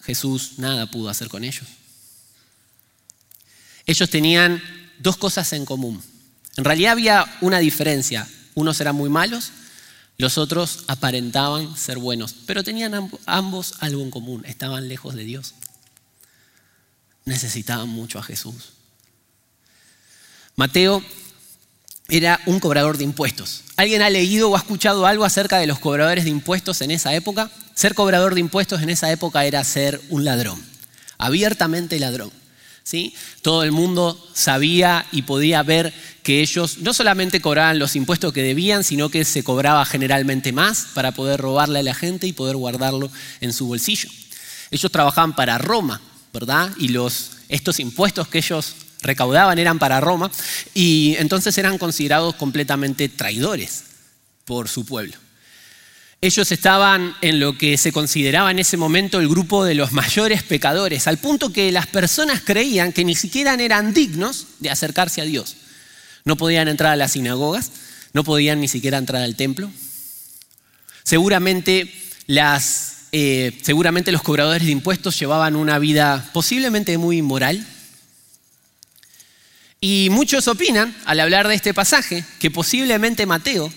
Jesús 0.02 0.58
nada 0.58 0.90
pudo 0.90 1.08
hacer 1.08 1.28
con 1.28 1.42
ellos. 1.42 1.64
Ellos 3.86 4.10
tenían 4.10 4.62
dos 4.98 5.16
cosas 5.16 5.52
en 5.52 5.64
común. 5.64 6.02
En 6.56 6.64
realidad 6.64 6.92
había 6.92 7.38
una 7.40 7.58
diferencia. 7.58 8.28
Unos 8.54 8.80
eran 8.80 8.96
muy 8.96 9.08
malos, 9.08 9.52
los 10.18 10.38
otros 10.38 10.84
aparentaban 10.86 11.76
ser 11.76 11.98
buenos, 11.98 12.34
pero 12.46 12.64
tenían 12.64 13.10
ambos 13.26 13.74
algo 13.80 14.02
en 14.02 14.10
común. 14.10 14.44
Estaban 14.46 14.88
lejos 14.88 15.14
de 15.14 15.24
Dios. 15.24 15.54
Necesitaban 17.26 17.88
mucho 17.88 18.18
a 18.18 18.22
Jesús. 18.22 18.72
Mateo 20.54 21.04
era 22.08 22.40
un 22.46 22.60
cobrador 22.60 22.96
de 22.96 23.04
impuestos. 23.04 23.62
¿Alguien 23.76 24.00
ha 24.00 24.10
leído 24.10 24.48
o 24.48 24.56
ha 24.56 24.60
escuchado 24.60 25.06
algo 25.06 25.24
acerca 25.24 25.58
de 25.58 25.66
los 25.66 25.78
cobradores 25.78 26.24
de 26.24 26.30
impuestos 26.30 26.80
en 26.80 26.90
esa 26.90 27.14
época? 27.14 27.50
Ser 27.74 27.94
cobrador 27.94 28.34
de 28.34 28.40
impuestos 28.40 28.80
en 28.80 28.88
esa 28.88 29.10
época 29.12 29.44
era 29.44 29.62
ser 29.64 30.00
un 30.08 30.24
ladrón, 30.24 30.64
abiertamente 31.18 31.98
ladrón. 31.98 32.30
¿sí? 32.84 33.14
Todo 33.42 33.64
el 33.64 33.72
mundo 33.72 34.24
sabía 34.32 35.04
y 35.10 35.22
podía 35.22 35.62
ver 35.64 35.92
que 36.22 36.40
ellos 36.40 36.78
no 36.78 36.94
solamente 36.94 37.40
cobraban 37.40 37.78
los 37.78 37.96
impuestos 37.96 38.32
que 38.32 38.42
debían, 38.42 38.84
sino 38.84 39.08
que 39.08 39.24
se 39.24 39.42
cobraba 39.42 39.84
generalmente 39.84 40.52
más 40.52 40.86
para 40.94 41.12
poder 41.12 41.40
robarle 41.40 41.80
a 41.80 41.82
la 41.82 41.94
gente 41.94 42.28
y 42.28 42.32
poder 42.32 42.56
guardarlo 42.56 43.10
en 43.40 43.52
su 43.52 43.66
bolsillo. 43.66 44.08
Ellos 44.70 44.90
trabajaban 44.90 45.34
para 45.34 45.58
Roma, 45.58 46.00
¿verdad? 46.36 46.70
Y 46.78 46.94
estos 47.48 47.80
impuestos 47.80 48.28
que 48.28 48.38
ellos 48.38 48.74
recaudaban 49.00 49.58
eran 49.58 49.78
para 49.78 50.00
Roma 50.00 50.30
y 50.74 51.16
entonces 51.18 51.56
eran 51.56 51.78
considerados 51.78 52.34
completamente 52.34 53.08
traidores 53.08 53.84
por 54.44 54.68
su 54.68 54.84
pueblo. 54.84 55.14
Ellos 56.20 56.52
estaban 56.52 57.14
en 57.22 57.40
lo 57.40 57.56
que 57.56 57.78
se 57.78 57.90
consideraba 57.90 58.50
en 58.50 58.58
ese 58.58 58.76
momento 58.76 59.18
el 59.18 59.28
grupo 59.28 59.64
de 59.64 59.74
los 59.74 59.92
mayores 59.92 60.42
pecadores, 60.42 61.06
al 61.06 61.16
punto 61.16 61.52
que 61.52 61.72
las 61.72 61.86
personas 61.86 62.42
creían 62.44 62.92
que 62.92 63.04
ni 63.04 63.14
siquiera 63.14 63.54
eran 63.54 63.94
dignos 63.94 64.46
de 64.58 64.68
acercarse 64.68 65.22
a 65.22 65.24
Dios. 65.24 65.56
No 66.26 66.36
podían 66.36 66.68
entrar 66.68 66.92
a 66.92 66.96
las 66.96 67.12
sinagogas, 67.12 67.70
no 68.12 68.24
podían 68.24 68.60
ni 68.60 68.68
siquiera 68.68 68.98
entrar 68.98 69.22
al 69.22 69.36
templo. 69.36 69.70
Seguramente, 71.02 71.90
eh, 73.18 73.58
seguramente 73.62 74.12
los 74.12 74.20
cobradores 74.20 74.66
de 74.66 74.72
impuestos 74.72 75.18
llevaban 75.18 75.56
una 75.56 75.78
vida 75.78 76.28
posiblemente 76.34 76.98
muy 76.98 77.16
inmoral. 77.16 77.66
Y 79.80 80.08
muchos 80.10 80.48
opinan, 80.48 80.94
al 81.06 81.20
hablar 81.20 81.48
de 81.48 81.54
este 81.54 81.72
pasaje, 81.72 82.26
que 82.38 82.50
posiblemente 82.50 83.24
Mateo 83.24 83.72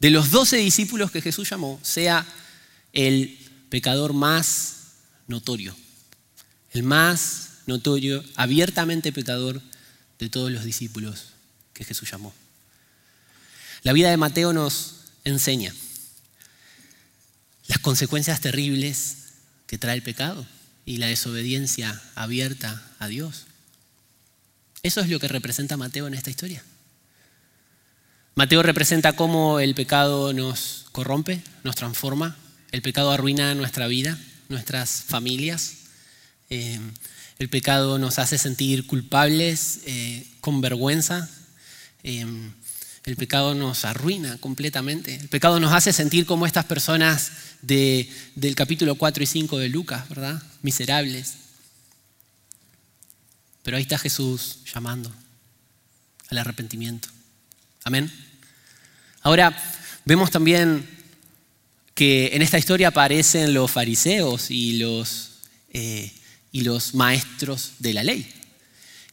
de 0.00 0.10
los 0.10 0.32
doce 0.32 0.58
discípulos 0.58 1.10
que 1.10 1.22
Jesús 1.22 1.48
llamó, 1.48 1.80
sea 1.82 2.26
el 2.92 3.38
pecador 3.70 4.12
más 4.12 4.96
notorio, 5.28 5.74
el 6.72 6.82
más 6.82 7.60
notorio, 7.64 8.22
abiertamente 8.34 9.12
pecador 9.12 9.62
de 10.18 10.28
todos 10.28 10.52
los 10.52 10.62
discípulos 10.62 11.28
que 11.72 11.84
Jesús 11.84 12.10
llamó. 12.10 12.34
La 13.82 13.94
vida 13.94 14.10
de 14.10 14.18
Mateo 14.18 14.52
nos 14.52 14.96
enseña 15.24 15.72
las 17.68 17.78
consecuencias 17.78 18.40
terribles 18.40 19.16
que 19.66 19.78
trae 19.78 19.94
el 19.94 20.02
pecado 20.02 20.46
y 20.84 20.98
la 20.98 21.08
desobediencia 21.08 22.00
abierta 22.14 22.82
a 22.98 23.08
Dios. 23.08 23.46
Eso 24.82 25.00
es 25.00 25.08
lo 25.08 25.18
que 25.18 25.28
representa 25.28 25.76
Mateo 25.76 26.06
en 26.06 26.14
esta 26.14 26.30
historia. 26.30 26.62
Mateo 28.36 28.62
representa 28.62 29.14
cómo 29.14 29.60
el 29.60 29.74
pecado 29.74 30.32
nos 30.32 30.86
corrompe, 30.92 31.42
nos 31.64 31.74
transforma, 31.74 32.36
el 32.70 32.82
pecado 32.82 33.10
arruina 33.10 33.54
nuestra 33.54 33.86
vida, 33.86 34.18
nuestras 34.48 35.02
familias, 35.02 35.74
eh, 36.50 36.78
el 37.38 37.48
pecado 37.48 37.98
nos 37.98 38.18
hace 38.18 38.38
sentir 38.38 38.86
culpables, 38.86 39.80
eh, 39.86 40.26
con 40.40 40.60
vergüenza, 40.60 41.28
eh, 42.02 42.26
el 43.06 43.14
pecado 43.16 43.54
nos 43.54 43.84
arruina 43.84 44.36
completamente, 44.38 45.14
el 45.14 45.28
pecado 45.28 45.60
nos 45.60 45.72
hace 45.72 45.92
sentir 45.92 46.26
como 46.26 46.44
estas 46.44 46.64
personas 46.64 47.30
del 47.62 48.54
capítulo 48.56 48.96
4 48.96 49.22
y 49.22 49.26
5 49.26 49.58
de 49.58 49.68
Lucas, 49.68 50.08
¿verdad? 50.08 50.42
Miserables. 50.62 51.34
Pero 53.62 53.76
ahí 53.76 53.84
está 53.84 53.96
Jesús 53.96 54.58
llamando 54.72 55.12
al 56.30 56.38
arrepentimiento. 56.38 57.08
Amén. 57.84 58.12
Ahora, 59.22 59.56
vemos 60.04 60.32
también 60.32 60.88
que 61.94 62.30
en 62.32 62.42
esta 62.42 62.58
historia 62.58 62.88
aparecen 62.88 63.54
los 63.54 63.70
fariseos 63.70 64.50
y 64.50 64.78
los, 64.78 65.42
eh, 65.70 66.12
y 66.50 66.62
los 66.62 66.94
maestros 66.94 67.74
de 67.78 67.94
la 67.94 68.02
ley. 68.02 68.28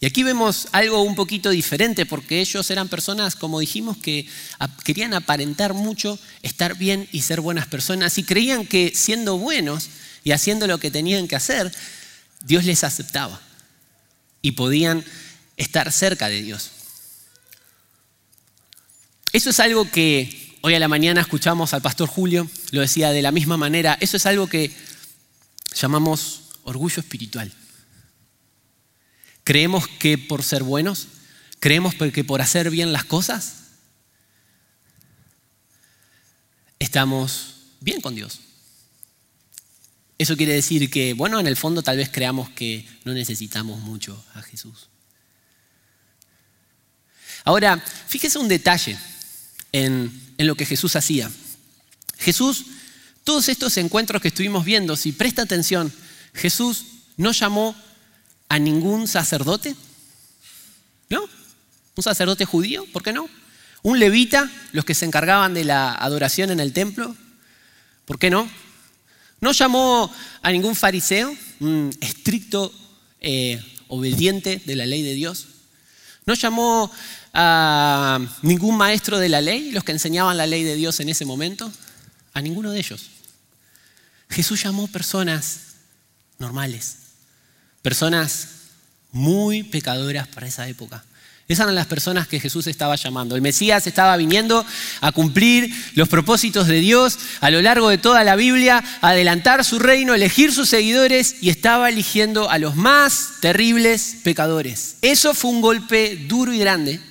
Y 0.04 0.06
aquí 0.06 0.22
vemos 0.22 0.68
algo 0.74 1.02
un 1.02 1.16
poquito 1.16 1.50
diferente 1.50 2.06
porque 2.06 2.42
ellos 2.42 2.70
eran 2.70 2.90
personas, 2.90 3.38
como 3.38 3.62
dijimos, 3.62 3.96
que 3.96 4.28
querían 4.84 5.14
aparentar 5.14 5.74
mucho, 5.74 6.20
estar 6.42 6.78
bien 6.78 7.08
y 7.14 7.22
ser 7.22 7.40
buenas 7.40 7.68
personas 7.68 8.18
y 8.18 8.26
creían 8.26 8.68
que 8.68 8.92
siendo 8.94 9.38
buenos 9.38 9.88
y 10.26 10.32
haciendo 10.32 10.68
lo 10.68 10.78
que 10.78 10.92
tenían 10.92 11.30
que 11.30 11.38
hacer, 11.38 11.74
Dios 12.44 12.66
les 12.66 12.84
aceptaba 12.84 13.40
y 14.42 14.52
podían 14.52 15.06
estar 15.56 15.90
cerca 15.90 16.28
de 16.28 16.42
Dios. 16.42 16.72
Eso 19.32 19.52
es 19.52 19.60
algo 19.62 19.90
que 19.90 20.58
hoy 20.64 20.76
a 20.76 20.80
la 20.80 20.90
mañana 20.90 21.22
escuchamos 21.22 21.74
al 21.74 21.82
pastor 21.82 22.10
Julio, 22.10 22.50
lo 22.72 22.82
decía 22.82 23.12
de 23.12 23.22
la 23.22 23.32
misma 23.32 23.56
manera, 23.56 23.98
eso 24.02 24.18
es 24.18 24.26
algo 24.26 24.48
que 24.48 24.70
llamamos 25.74 26.42
orgullo 26.66 27.00
espiritual. 27.00 27.54
Creemos 29.44 29.88
que 29.88 30.18
por 30.18 30.44
ser 30.44 30.64
buenos, 30.64 31.08
creemos 31.60 31.96
que 31.96 32.24
por 32.24 32.42
hacer 32.42 32.70
bien 32.70 32.94
las 32.94 33.04
cosas, 33.04 33.64
estamos 36.80 37.56
bien 37.80 38.02
con 38.02 38.16
Dios. 38.16 38.40
Eso 40.18 40.38
quiere 40.38 40.54
decir 40.54 40.90
que, 40.90 41.14
bueno, 41.14 41.40
en 41.40 41.48
el 41.48 41.58
fondo 41.58 41.82
tal 41.82 41.98
vez 41.98 42.10
creamos 42.10 42.50
que 42.52 42.88
no 43.04 43.14
necesitamos 43.14 43.80
mucho 43.82 44.24
a 44.36 44.42
Jesús. 44.42 44.88
Ahora, 47.44 47.84
fíjese 48.08 48.40
un 48.40 48.48
detalle 48.48 48.98
en, 49.72 50.22
lo 50.38 50.56
que 50.56 50.66
Jesús 50.66 50.96
hacía. 50.96 51.30
Jesús, 52.18 52.66
todos 53.24 53.50
estos 53.50 53.76
encuentros 53.78 54.22
que 54.22 54.30
estuvimos 54.30 54.64
viendo, 54.64 54.96
si 54.96 55.12
presta 55.12 55.42
atención, 55.42 55.92
Jesús 56.34 56.86
no 57.18 57.32
llamó 57.32 57.76
a 58.54 58.60
ningún 58.60 59.08
sacerdote, 59.08 59.76
¿no? 61.10 61.28
¿Un 61.96 62.04
sacerdote 62.04 62.46
judío? 62.46 62.86
¿Por 62.94 63.02
qué 63.02 63.12
no? 63.12 63.28
¿Un 63.82 63.98
levita, 63.98 64.48
los 64.74 64.86
que 64.86 64.94
se 64.94 65.06
encargaban 65.06 65.56
de 65.56 65.64
la 65.64 65.96
adoración 65.96 66.52
en 66.52 66.60
el 66.60 66.72
templo? 66.72 67.16
¿Por 68.06 68.20
qué 68.20 68.30
no? 68.30 68.48
No 69.42 69.54
llamó 69.54 70.14
a 70.44 70.52
ningún 70.52 70.76
fariseo, 70.76 71.36
un 71.62 71.98
estricto 72.00 72.72
eh, 73.22 73.60
obediente 73.88 74.62
de 74.64 74.76
la 74.76 74.86
ley 74.86 75.02
de 75.02 75.16
Dios. 75.16 75.48
No 76.28 76.36
llamó 76.36 76.92
a 77.34 78.20
ningún 78.44 78.78
maestro 78.78 79.18
de 79.18 79.30
la 79.30 79.42
ley, 79.42 79.72
los 79.72 79.84
que 79.84 79.94
enseñaban 79.94 80.38
la 80.38 80.46
ley 80.46 80.64
de 80.64 80.76
Dios 80.76 81.00
en 81.00 81.10
ese 81.10 81.26
momento, 81.26 81.74
a 82.36 82.42
ninguno 82.44 82.70
de 82.70 82.78
ellos. 82.78 83.10
Jesús 84.30 84.62
llamó 84.62 84.88
personas 84.90 85.74
normales, 86.38 86.98
personas 87.84 88.48
muy 89.12 89.62
pecadoras 89.62 90.28
para 90.28 90.48
esa 90.48 90.68
época. 90.68 91.04
Esas 91.48 91.66
eran 91.66 91.76
las 91.76 91.88
personas 91.88 92.28
que 92.28 92.40
Jesús 92.40 92.68
estaba 92.68 92.96
llamando. 92.96 93.36
El 93.36 93.42
Mesías 93.42 93.86
estaba 93.86 94.16
viniendo 94.16 94.66
a 95.02 95.12
cumplir 95.12 95.70
los 95.94 96.08
propósitos 96.08 96.68
de 96.68 96.80
Dios 96.80 97.20
a 97.42 97.52
lo 97.52 97.62
largo 97.62 97.90
de 97.90 97.98
toda 97.98 98.24
la 98.24 98.38
Biblia, 98.38 98.82
adelantar 99.02 99.66
su 99.66 99.78
reino, 99.78 100.14
elegir 100.14 100.54
sus 100.54 100.70
seguidores 100.70 101.36
y 101.42 101.50
estaba 101.50 101.90
eligiendo 101.90 102.50
a 102.50 102.58
los 102.60 102.78
más 102.78 103.34
terribles 103.42 104.16
pecadores. 104.24 104.96
Eso 105.02 105.34
fue 105.34 105.52
un 105.52 105.60
golpe 105.60 106.16
duro 106.28 106.54
y 106.54 106.60
grande 106.60 107.02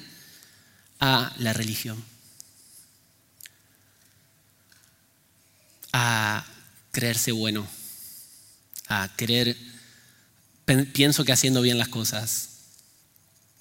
a 0.98 1.30
la 1.36 1.52
religión. 1.52 2.02
A 5.92 6.42
creerse 6.90 7.32
bueno, 7.32 7.68
a 8.88 9.10
creer, 9.14 9.56
pienso 10.92 11.24
que 11.24 11.32
haciendo 11.32 11.62
bien 11.62 11.78
las 11.78 11.88
cosas, 11.88 12.50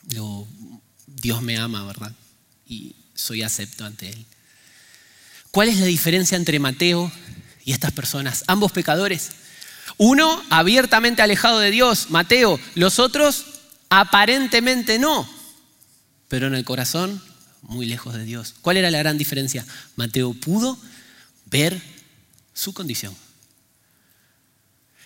Dios 0.03 1.41
me 1.41 1.57
ama, 1.57 1.85
¿verdad? 1.85 2.13
Y 2.67 2.95
soy 3.13 3.43
acepto 3.43 3.85
ante 3.85 4.09
Él. 4.09 4.25
¿Cuál 5.51 5.69
es 5.69 5.77
la 5.77 5.85
diferencia 5.85 6.37
entre 6.37 6.59
Mateo 6.59 7.11
y 7.65 7.73
estas 7.73 7.91
personas? 7.91 8.43
Ambos 8.47 8.71
pecadores. 8.71 9.31
Uno 9.97 10.41
abiertamente 10.49 11.21
alejado 11.21 11.59
de 11.59 11.71
Dios, 11.71 12.07
Mateo. 12.09 12.59
Los 12.75 12.99
otros 12.99 13.45
aparentemente 13.89 14.97
no, 14.97 15.29
pero 16.27 16.47
en 16.47 16.55
el 16.55 16.63
corazón 16.63 17.21
muy 17.61 17.85
lejos 17.85 18.13
de 18.13 18.23
Dios. 18.23 18.55
¿Cuál 18.61 18.77
era 18.77 18.89
la 18.89 18.99
gran 18.99 19.17
diferencia? 19.17 19.65
Mateo 19.97 20.33
pudo 20.33 20.77
ver 21.45 21.81
su 22.53 22.73
condición. 22.73 23.15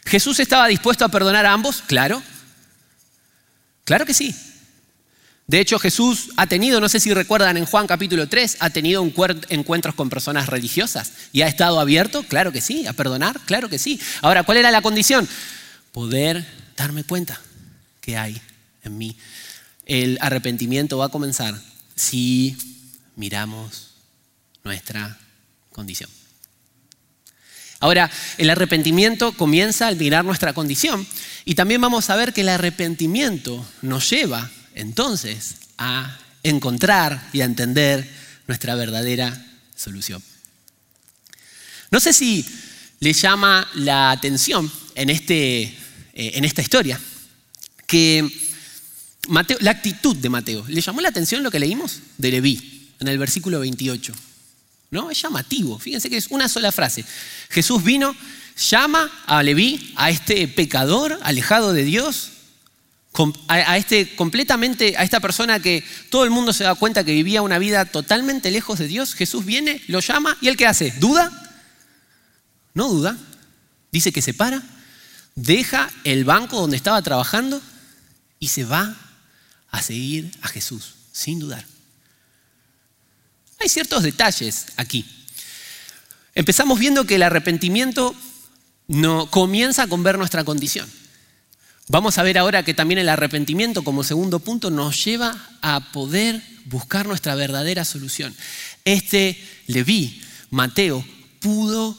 ¿Jesús 0.06 0.40
estaba 0.40 0.68
dispuesto 0.68 1.04
a 1.04 1.10
perdonar 1.10 1.46
a 1.46 1.54
ambos? 1.54 1.82
Claro. 1.82 2.22
Claro 3.84 4.06
que 4.06 4.14
sí. 4.14 4.36
De 5.48 5.60
hecho, 5.60 5.78
Jesús 5.78 6.30
ha 6.38 6.48
tenido, 6.48 6.82
no 6.82 6.90
sé 6.90 7.00
si 7.00 7.14
recuerdan 7.14 7.58
en 7.58 7.66
Juan 7.66 7.86
capítulo 7.86 8.28
3, 8.28 8.58
ha 8.62 8.72
tenido 8.72 9.04
encuentros 9.04 9.94
con 9.94 10.10
personas 10.10 10.48
religiosas 10.48 11.12
y 11.32 11.44
ha 11.44 11.48
estado 11.48 11.80
abierto, 11.80 12.24
claro 12.24 12.52
que 12.52 12.62
sí, 12.62 12.88
a 12.88 12.94
perdonar, 12.94 13.40
claro 13.42 13.70
que 13.70 13.78
sí. 13.78 14.00
Ahora, 14.22 14.42
¿cuál 14.42 14.58
era 14.58 14.72
la 14.72 14.82
condición? 14.82 15.28
Poder 15.92 16.46
darme 16.76 17.04
cuenta 17.04 17.40
que 18.02 18.18
hay 18.18 18.42
en 18.84 18.98
mí. 18.98 19.16
El 19.86 20.18
arrepentimiento 20.20 20.98
va 20.98 21.06
a 21.06 21.10
comenzar 21.10 21.54
si 21.96 22.58
miramos 23.16 23.92
nuestra 24.64 25.16
condición. 25.72 26.10
Ahora, 27.80 28.10
el 28.38 28.50
arrepentimiento 28.50 29.34
comienza 29.34 29.88
al 29.88 29.98
mirar 29.98 30.26
nuestra 30.26 30.54
condición 30.54 31.06
y 31.44 31.56
también 31.56 31.82
vamos 31.82 32.10
a 32.10 32.16
ver 32.16 32.34
que 32.34 32.42
el 32.42 32.50
arrepentimiento 32.50 33.66
nos 33.82 34.10
lleva 34.10 34.50
entonces 34.74 35.56
a 35.78 36.18
encontrar 36.44 37.30
y 37.34 37.42
a 37.42 37.46
entender 37.46 38.10
nuestra 38.48 38.76
verdadera 38.76 39.46
solución. 39.76 40.24
No 41.92 42.00
sé 42.00 42.14
si 42.14 42.46
le 43.00 43.14
llama 43.14 43.70
la 43.76 44.12
atención 44.12 44.72
en, 44.96 45.10
este, 45.10 45.64
eh, 45.64 45.76
en 46.14 46.46
esta 46.46 46.62
historia 46.62 47.00
que 47.88 48.28
la 49.60 49.72
actitud 49.72 50.16
de 50.16 50.30
Mateo. 50.30 50.66
¿Le 50.68 50.82
llamó 50.82 51.02
la 51.02 51.10
atención 51.10 51.44
lo 51.44 51.52
que 51.52 51.60
leímos 51.60 52.00
de 52.18 52.32
Leví 52.32 52.92
en 53.00 53.08
el 53.08 53.18
versículo 53.18 53.60
28? 53.60 54.14
¿No? 54.92 55.12
Es 55.12 55.22
llamativo. 55.22 55.80
Fíjense 55.80 56.10
que 56.10 56.18
es 56.18 56.28
una 56.28 56.50
sola 56.50 56.72
frase. 56.72 57.06
Jesús 57.50 57.84
vino, 57.84 58.16
llama 58.70 59.12
a 59.26 59.44
Leví, 59.44 59.94
a 59.96 60.10
este 60.10 60.48
pecador 60.48 61.20
alejado 61.24 61.74
de 61.74 61.84
Dios, 61.84 62.32
a, 63.48 63.78
este 63.78 64.16
completamente, 64.16 64.98
a 64.98 65.04
esta 65.04 65.20
persona 65.20 65.60
que 65.60 65.84
todo 66.10 66.24
el 66.24 66.30
mundo 66.30 66.52
se 66.54 66.66
da 66.66 66.76
cuenta 66.76 67.04
que 67.04 67.14
vivía 67.14 67.42
una 67.42 67.60
vida 67.60 67.86
totalmente 67.86 68.52
lejos 68.52 68.80
de 68.80 68.88
Dios. 68.88 69.14
Jesús 69.14 69.46
viene, 69.46 69.82
lo 69.88 70.00
llama 70.00 70.38
y 70.42 70.50
él 70.50 70.58
qué 70.58 70.68
hace? 70.68 70.92
¿Duda? 71.00 71.32
No 72.74 72.90
duda. 72.90 73.18
Dice 73.92 74.12
que 74.12 74.22
se 74.22 74.34
para, 74.34 74.62
deja 75.36 75.90
el 76.04 76.26
banco 76.26 76.60
donde 76.60 76.76
estaba 76.76 77.02
trabajando 77.02 77.62
y 78.40 78.50
se 78.50 78.66
va 78.66 78.96
a 79.70 79.82
seguir 79.82 80.32
a 80.42 80.50
Jesús, 80.50 80.96
sin 81.14 81.40
dudar. 81.40 81.66
Hay 83.60 83.70
ciertos 83.70 84.04
detalles 84.04 84.68
aquí. 84.78 85.06
Empezamos 86.34 86.80
viendo 86.80 87.06
que 87.06 87.16
el 87.16 87.24
arrepentimiento 87.24 88.16
no 88.88 89.30
comienza 89.32 89.88
con 89.88 90.04
ver 90.04 90.18
nuestra 90.18 90.44
condición. 90.44 90.90
Vamos 91.88 92.18
a 92.18 92.24
ver 92.24 92.38
ahora 92.38 92.64
que 92.64 92.74
también 92.74 93.00
el 93.00 93.10
arrepentimiento 93.10 93.84
como 93.84 94.04
segundo 94.04 94.40
punto 94.40 94.72
nos 94.72 95.04
lleva 95.06 95.50
a 95.62 95.92
poder 95.92 96.42
buscar 96.66 97.06
nuestra 97.08 97.36
verdadera 97.36 97.86
solución. 97.86 98.36
Este 98.84 99.40
Leví, 99.68 100.22
Mateo, 100.50 101.06
pudo 101.40 101.98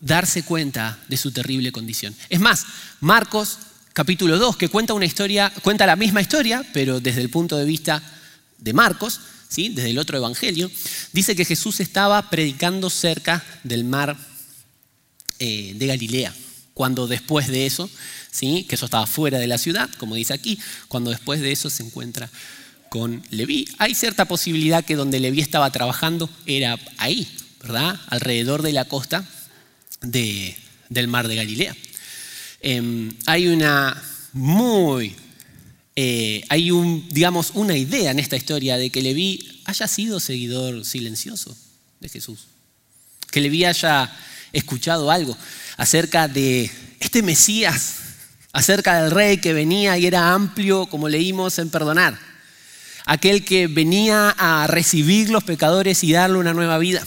darse 0.00 0.42
cuenta 0.42 0.98
de 1.08 1.16
su 1.16 1.32
terrible 1.32 1.70
condición. 1.70 2.14
Es 2.30 2.40
más, 2.40 2.64
Marcos 3.00 3.58
capítulo 3.92 4.38
2, 4.38 4.56
que 4.56 4.68
cuenta 4.68 4.94
una 4.94 5.04
historia, 5.04 5.52
cuenta 5.62 5.86
la 5.86 5.96
misma 5.96 6.20
historia, 6.20 6.64
pero 6.72 7.00
desde 7.00 7.20
el 7.20 7.30
punto 7.30 7.56
de 7.56 7.64
vista 7.64 8.02
de 8.58 8.72
Marcos, 8.72 9.20
¿sí? 9.56 9.70
desde 9.70 9.90
el 9.90 9.98
otro 9.98 10.18
evangelio, 10.18 10.70
dice 11.12 11.34
que 11.34 11.44
Jesús 11.44 11.80
estaba 11.80 12.30
predicando 12.30 12.90
cerca 12.90 13.42
del 13.64 13.84
mar 13.84 14.16
eh, 15.38 15.72
de 15.74 15.86
Galilea, 15.86 16.34
cuando 16.74 17.06
después 17.06 17.48
de 17.48 17.66
eso 17.66 17.88
que 18.40 18.74
eso 18.74 18.84
estaba 18.84 19.06
fuera 19.06 19.38
de 19.38 19.46
la 19.46 19.56
ciudad, 19.56 19.88
como 19.96 20.14
dice 20.14 20.34
aquí, 20.34 20.58
cuando 20.88 21.10
después 21.10 21.40
de 21.40 21.52
eso 21.52 21.70
se 21.70 21.82
encuentra 21.82 22.28
con 22.90 23.22
Leví. 23.30 23.66
Hay 23.78 23.94
cierta 23.94 24.26
posibilidad 24.26 24.84
que 24.84 24.94
donde 24.94 25.20
Leví 25.20 25.40
estaba 25.40 25.70
trabajando 25.70 26.28
era 26.44 26.78
ahí, 26.98 27.26
¿verdad? 27.62 27.98
Alrededor 28.08 28.60
de 28.60 28.72
la 28.72 28.84
costa 28.84 29.24
del 30.02 31.08
mar 31.08 31.28
de 31.28 31.36
Galilea. 31.36 31.74
Em, 32.60 33.10
hay 33.24 33.48
una 33.48 34.02
muy, 34.34 35.16
eh, 35.96 36.44
hay 36.48 36.70
un, 36.70 37.08
digamos, 37.10 37.52
una 37.54 37.76
idea 37.76 38.10
en 38.10 38.18
esta 38.18 38.36
historia 38.36 38.76
de 38.76 38.90
que 38.90 39.02
Leví 39.02 39.62
haya 39.64 39.88
sido 39.88 40.20
seguidor 40.20 40.84
silencioso 40.84 41.56
de 42.00 42.08
Jesús. 42.08 42.46
Que 43.30 43.40
Leví 43.40 43.64
haya 43.64 44.14
escuchado 44.52 45.10
algo 45.10 45.36
acerca 45.76 46.28
de 46.28 46.70
este 47.00 47.22
Mesías 47.22 48.06
acerca 48.56 49.02
del 49.02 49.10
rey 49.10 49.36
que 49.36 49.52
venía 49.52 49.98
y 49.98 50.06
era 50.06 50.32
amplio, 50.32 50.86
como 50.86 51.10
leímos, 51.10 51.58
en 51.58 51.68
perdonar. 51.68 52.18
Aquel 53.04 53.44
que 53.44 53.66
venía 53.66 54.30
a 54.30 54.66
recibir 54.66 55.28
los 55.28 55.44
pecadores 55.44 56.02
y 56.02 56.12
darle 56.12 56.38
una 56.38 56.54
nueva 56.54 56.78
vida. 56.78 57.06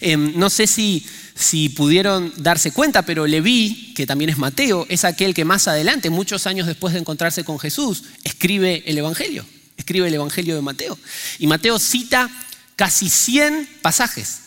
Em, 0.00 0.32
no 0.34 0.50
sé 0.50 0.66
si, 0.66 1.06
si 1.34 1.68
pudieron 1.68 2.32
darse 2.36 2.70
cuenta, 2.70 3.02
pero 3.02 3.26
Leví, 3.26 3.92
que 3.94 4.06
también 4.06 4.30
es 4.30 4.38
Mateo, 4.38 4.86
es 4.88 5.04
aquel 5.04 5.34
que 5.34 5.44
más 5.44 5.66
adelante, 5.66 6.10
muchos 6.10 6.46
años 6.46 6.66
después 6.66 6.94
de 6.94 7.00
encontrarse 7.00 7.44
con 7.44 7.58
Jesús, 7.58 8.04
escribe 8.22 8.84
el 8.86 8.98
Evangelio, 8.98 9.44
escribe 9.76 10.08
el 10.08 10.14
Evangelio 10.14 10.54
de 10.54 10.62
Mateo. 10.62 10.96
Y 11.38 11.46
Mateo 11.46 11.78
cita 11.78 12.30
casi 12.76 13.08
100 13.08 13.68
pasajes 13.82 14.40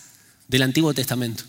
del 0.47 0.61
Antiguo 0.61 0.93
Testamento. 0.93 1.43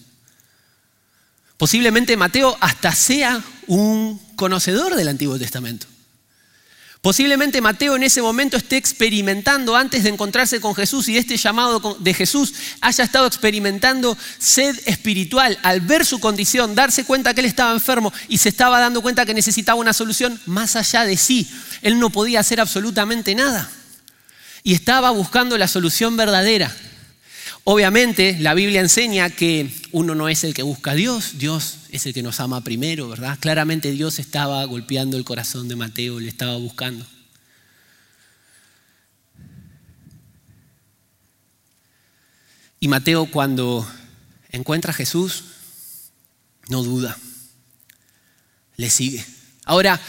Posiblemente 1.56 2.16
Mateo 2.16 2.56
hasta 2.60 2.92
sea 2.92 3.42
un 3.66 4.20
conocedor 4.36 4.96
del 4.96 5.08
Antiguo 5.08 5.38
Testamento. 5.38 5.86
Posiblemente 7.00 7.60
Mateo 7.60 7.94
en 7.94 8.02
ese 8.02 8.20
momento 8.20 8.56
esté 8.56 8.76
experimentando, 8.76 9.76
antes 9.76 10.02
de 10.02 10.08
encontrarse 10.08 10.60
con 10.60 10.74
Jesús 10.74 11.08
y 11.08 11.14
de 11.14 11.20
este 11.20 11.36
llamado 11.36 11.96
de 12.00 12.12
Jesús, 12.12 12.52
haya 12.80 13.04
estado 13.04 13.26
experimentando 13.26 14.18
sed 14.38 14.76
espiritual 14.84 15.58
al 15.62 15.80
ver 15.80 16.04
su 16.04 16.18
condición, 16.18 16.74
darse 16.74 17.04
cuenta 17.04 17.34
que 17.34 17.40
él 17.40 17.46
estaba 17.46 17.72
enfermo 17.72 18.12
y 18.28 18.38
se 18.38 18.48
estaba 18.48 18.80
dando 18.80 19.00
cuenta 19.00 19.24
que 19.24 19.32
necesitaba 19.32 19.78
una 19.78 19.92
solución 19.92 20.40
más 20.46 20.74
allá 20.74 21.04
de 21.04 21.16
sí. 21.16 21.48
Él 21.82 22.00
no 22.00 22.10
podía 22.10 22.40
hacer 22.40 22.60
absolutamente 22.60 23.34
nada. 23.36 23.70
Y 24.64 24.74
estaba 24.74 25.10
buscando 25.10 25.56
la 25.56 25.68
solución 25.68 26.16
verdadera. 26.16 26.74
Obviamente 27.70 28.38
la 28.40 28.54
Biblia 28.54 28.80
enseña 28.80 29.28
que 29.28 29.70
uno 29.92 30.14
no 30.14 30.30
es 30.30 30.42
el 30.42 30.54
que 30.54 30.62
busca 30.62 30.92
a 30.92 30.94
Dios, 30.94 31.32
Dios 31.36 31.80
es 31.90 32.06
el 32.06 32.14
que 32.14 32.22
nos 32.22 32.40
ama 32.40 32.64
primero, 32.64 33.10
¿verdad? 33.10 33.36
Claramente 33.38 33.90
Dios 33.90 34.18
estaba 34.18 34.64
golpeando 34.64 35.18
el 35.18 35.24
corazón 35.24 35.68
de 35.68 35.76
Mateo, 35.76 36.18
le 36.18 36.28
estaba 36.28 36.56
buscando. 36.56 37.06
Y 42.80 42.88
Mateo 42.88 43.30
cuando 43.30 43.86
encuentra 44.50 44.92
a 44.92 44.94
Jesús, 44.94 45.44
no 46.70 46.82
duda, 46.82 47.18
le 48.78 48.88
sigue. 48.88 49.22
Ahora, 49.66 50.00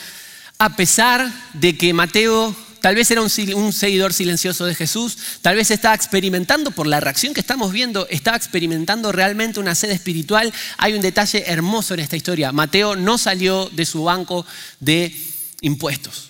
a 0.59 0.77
pesar 0.77 1.29
de 1.55 1.77
que 1.77 1.93
Mateo 1.93 2.55
tal 2.81 2.95
vez 2.95 3.09
era 3.11 3.21
un, 3.21 3.29
seguidor 3.29 4.13
silencioso 4.13 4.65
de 4.65 4.75
Jesús, 4.75 5.17
tal 5.41 5.55
vez 5.55 5.71
estaba 5.71 5.95
experimentando, 5.95 6.71
por 6.71 6.87
la 6.87 6.99
reacción 6.99 7.33
que 7.33 7.39
estamos 7.39 7.71
viendo, 7.71 8.07
estaba 8.09 8.37
experimentando 8.37 9.11
realmente 9.11 9.59
una 9.59 9.75
sed 9.75 9.91
espiritual. 9.91 10.53
Hay 10.77 10.93
un 10.93 11.01
detalle 11.01 11.43
hermoso 11.47 11.93
en 11.93 12.01
esta 12.01 12.15
historia. 12.15 12.51
Mateo 12.51 12.95
no 12.95 13.17
salió 13.17 13.69
de 13.69 13.85
su 13.85 14.03
banco 14.03 14.45
de 14.79 15.15
impuestos. 15.61 16.29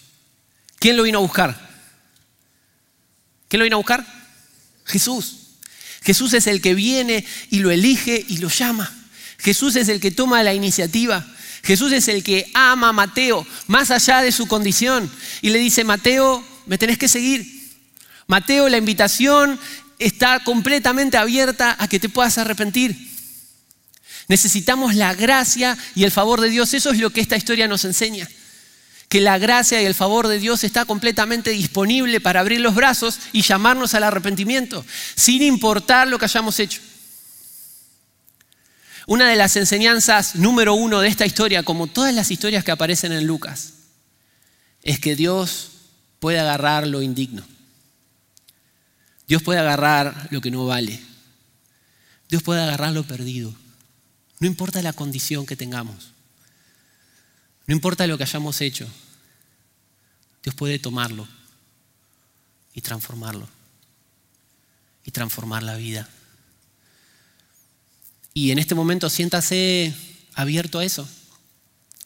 ¿Quién 0.79 0.97
lo 0.97 1.03
vino 1.03 1.19
a 1.19 1.21
buscar? 1.21 1.69
¿Quién 3.47 3.59
lo 3.59 3.63
vino 3.63 3.75
a 3.75 3.77
buscar? 3.77 4.05
Jesús. 4.85 5.35
Jesús 6.01 6.33
es 6.33 6.47
el 6.47 6.61
que 6.61 6.73
viene 6.73 7.25
y 7.49 7.59
lo 7.59 7.71
elige 7.71 8.25
y 8.27 8.37
lo 8.37 8.49
llama. 8.49 8.91
Jesús 9.37 9.75
es 9.75 9.89
el 9.89 9.99
que 9.99 10.11
toma 10.11 10.43
la 10.43 10.53
iniciativa. 10.53 11.25
Jesús 11.63 11.91
es 11.91 12.07
el 12.07 12.23
que 12.23 12.49
ama 12.53 12.89
a 12.89 12.93
Mateo 12.93 13.45
más 13.67 13.91
allá 13.91 14.21
de 14.21 14.31
su 14.31 14.47
condición 14.47 15.11
y 15.41 15.49
le 15.49 15.59
dice, 15.59 15.83
Mateo, 15.83 16.43
me 16.65 16.77
tenés 16.77 16.97
que 16.97 17.07
seguir. 17.07 17.45
Mateo, 18.27 18.69
la 18.69 18.77
invitación 18.77 19.59
está 19.97 20.39
completamente 20.43 21.17
abierta 21.17 21.75
a 21.79 21.87
que 21.87 21.99
te 21.99 22.09
puedas 22.09 22.37
arrepentir. 22.37 22.95
Necesitamos 24.27 24.93
la 24.95 25.13
gracia 25.15 25.77
y 25.95 26.03
el 26.03 26.11
favor 26.11 26.39
de 26.39 26.49
Dios. 26.49 26.73
Eso 26.73 26.91
es 26.91 26.99
lo 26.99 27.09
que 27.09 27.19
esta 27.19 27.35
historia 27.35 27.67
nos 27.67 27.83
enseña. 27.85 28.29
Que 29.09 29.21
la 29.21 29.39
gracia 29.39 29.81
y 29.81 29.85
el 29.85 29.95
favor 29.95 30.27
de 30.27 30.37
Dios 30.37 30.63
está 30.63 30.85
completamente 30.85 31.49
disponible 31.49 32.21
para 32.21 32.39
abrir 32.39 32.61
los 32.61 32.75
brazos 32.75 33.19
y 33.33 33.41
llamarnos 33.41 33.95
al 33.95 34.03
arrepentimiento, 34.03 34.85
sin 35.15 35.41
importar 35.41 36.07
lo 36.07 36.19
que 36.19 36.25
hayamos 36.25 36.59
hecho. 36.59 36.79
Una 39.09 39.27
de 39.27 39.35
las 39.35 39.55
enseñanzas 39.55 40.35
número 40.35 40.75
uno 40.75 40.99
de 40.99 41.07
esta 41.07 41.25
historia, 41.25 41.63
como 41.63 41.87
todas 41.87 42.13
las 42.13 42.29
historias 42.29 42.63
que 42.63 42.69
aparecen 42.69 43.11
en 43.11 43.25
Lucas, 43.25 43.73
es 44.83 44.99
que 44.99 45.15
Dios 45.15 45.71
puede 46.19 46.39
agarrar 46.39 46.85
lo 46.85 47.01
indigno. 47.01 47.43
Dios 49.27 49.41
puede 49.41 49.61
agarrar 49.61 50.27
lo 50.29 50.41
que 50.41 50.51
no 50.51 50.67
vale. 50.67 51.01
Dios 52.29 52.43
puede 52.43 52.61
agarrar 52.61 52.93
lo 52.93 53.03
perdido. 53.03 53.51
No 54.39 54.45
importa 54.45 54.79
la 54.83 54.93
condición 54.93 55.47
que 55.47 55.55
tengamos. 55.55 56.11
No 57.65 57.73
importa 57.73 58.05
lo 58.05 58.15
que 58.15 58.25
hayamos 58.25 58.61
hecho. 58.61 58.87
Dios 60.43 60.53
puede 60.53 60.77
tomarlo 60.77 61.27
y 62.75 62.81
transformarlo. 62.81 63.49
Y 65.03 65.09
transformar 65.09 65.63
la 65.63 65.77
vida. 65.77 66.07
Y 68.39 68.51
en 68.51 68.59
este 68.59 68.73
momento 68.73 69.09
siéntase 69.09 69.93
abierto 70.33 70.79
a 70.79 70.85
eso, 70.85 71.05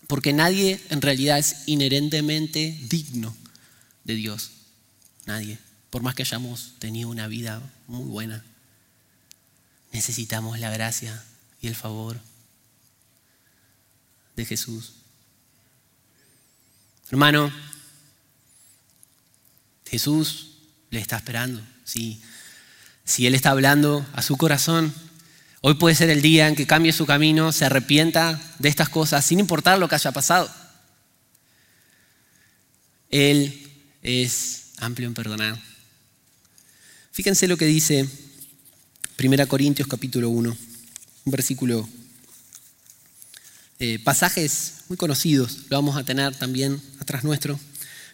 porque 0.07 0.33
nadie 0.33 0.81
en 0.89 0.99
realidad 0.99 1.37
es 1.37 1.57
inherentemente 1.67 2.75
digno 2.89 3.37
de 4.03 4.15
Dios. 4.15 4.49
Nadie, 5.27 5.59
por 5.91 6.01
más 6.01 6.15
que 6.15 6.23
hayamos 6.23 6.73
tenido 6.79 7.09
una 7.09 7.27
vida 7.27 7.61
muy 7.85 8.09
buena. 8.09 8.43
Necesitamos 9.91 10.57
la 10.57 10.71
gracia 10.71 11.23
y 11.61 11.67
el 11.67 11.75
favor 11.75 12.19
de 14.35 14.45
Jesús. 14.45 14.93
Hermano, 17.11 17.53
Jesús 19.85 20.57
le 20.89 20.99
está 20.99 21.17
esperando. 21.17 21.61
Si, 21.83 22.23
si 23.05 23.27
Él 23.27 23.35
está 23.35 23.51
hablando 23.51 24.03
a 24.13 24.23
su 24.23 24.35
corazón, 24.35 24.91
Hoy 25.65 25.75
puede 25.75 25.95
ser 25.95 26.09
el 26.09 26.21
día 26.21 26.49
en 26.49 26.55
que 26.55 26.67
cambie 26.67 26.91
su 26.91 27.05
camino, 27.05 27.53
se 27.53 27.63
arrepienta 27.63 28.37
de 28.59 28.67
estas 28.67 28.89
cosas, 28.89 29.23
sin 29.23 29.39
importar 29.39 29.79
lo 29.79 29.87
que 29.87 29.95
haya 29.95 30.11
pasado. 30.11 30.53
Él 33.09 33.71
es 34.01 34.73
amplio 34.79 35.07
en 35.07 35.13
perdonar. 35.13 35.57
Fíjense 37.13 37.47
lo 37.47 37.55
que 37.55 37.63
dice 37.63 38.09
Primera 39.15 39.45
Corintios 39.45 39.87
capítulo 39.87 40.29
1, 40.31 40.49
un 41.23 41.31
versículo, 41.31 41.87
eh, 43.79 43.99
pasajes 44.03 44.83
muy 44.89 44.97
conocidos, 44.97 45.59
lo 45.69 45.77
vamos 45.77 45.95
a 45.95 46.03
tener 46.03 46.35
también 46.35 46.81
atrás 46.99 47.23
nuestro. 47.23 47.57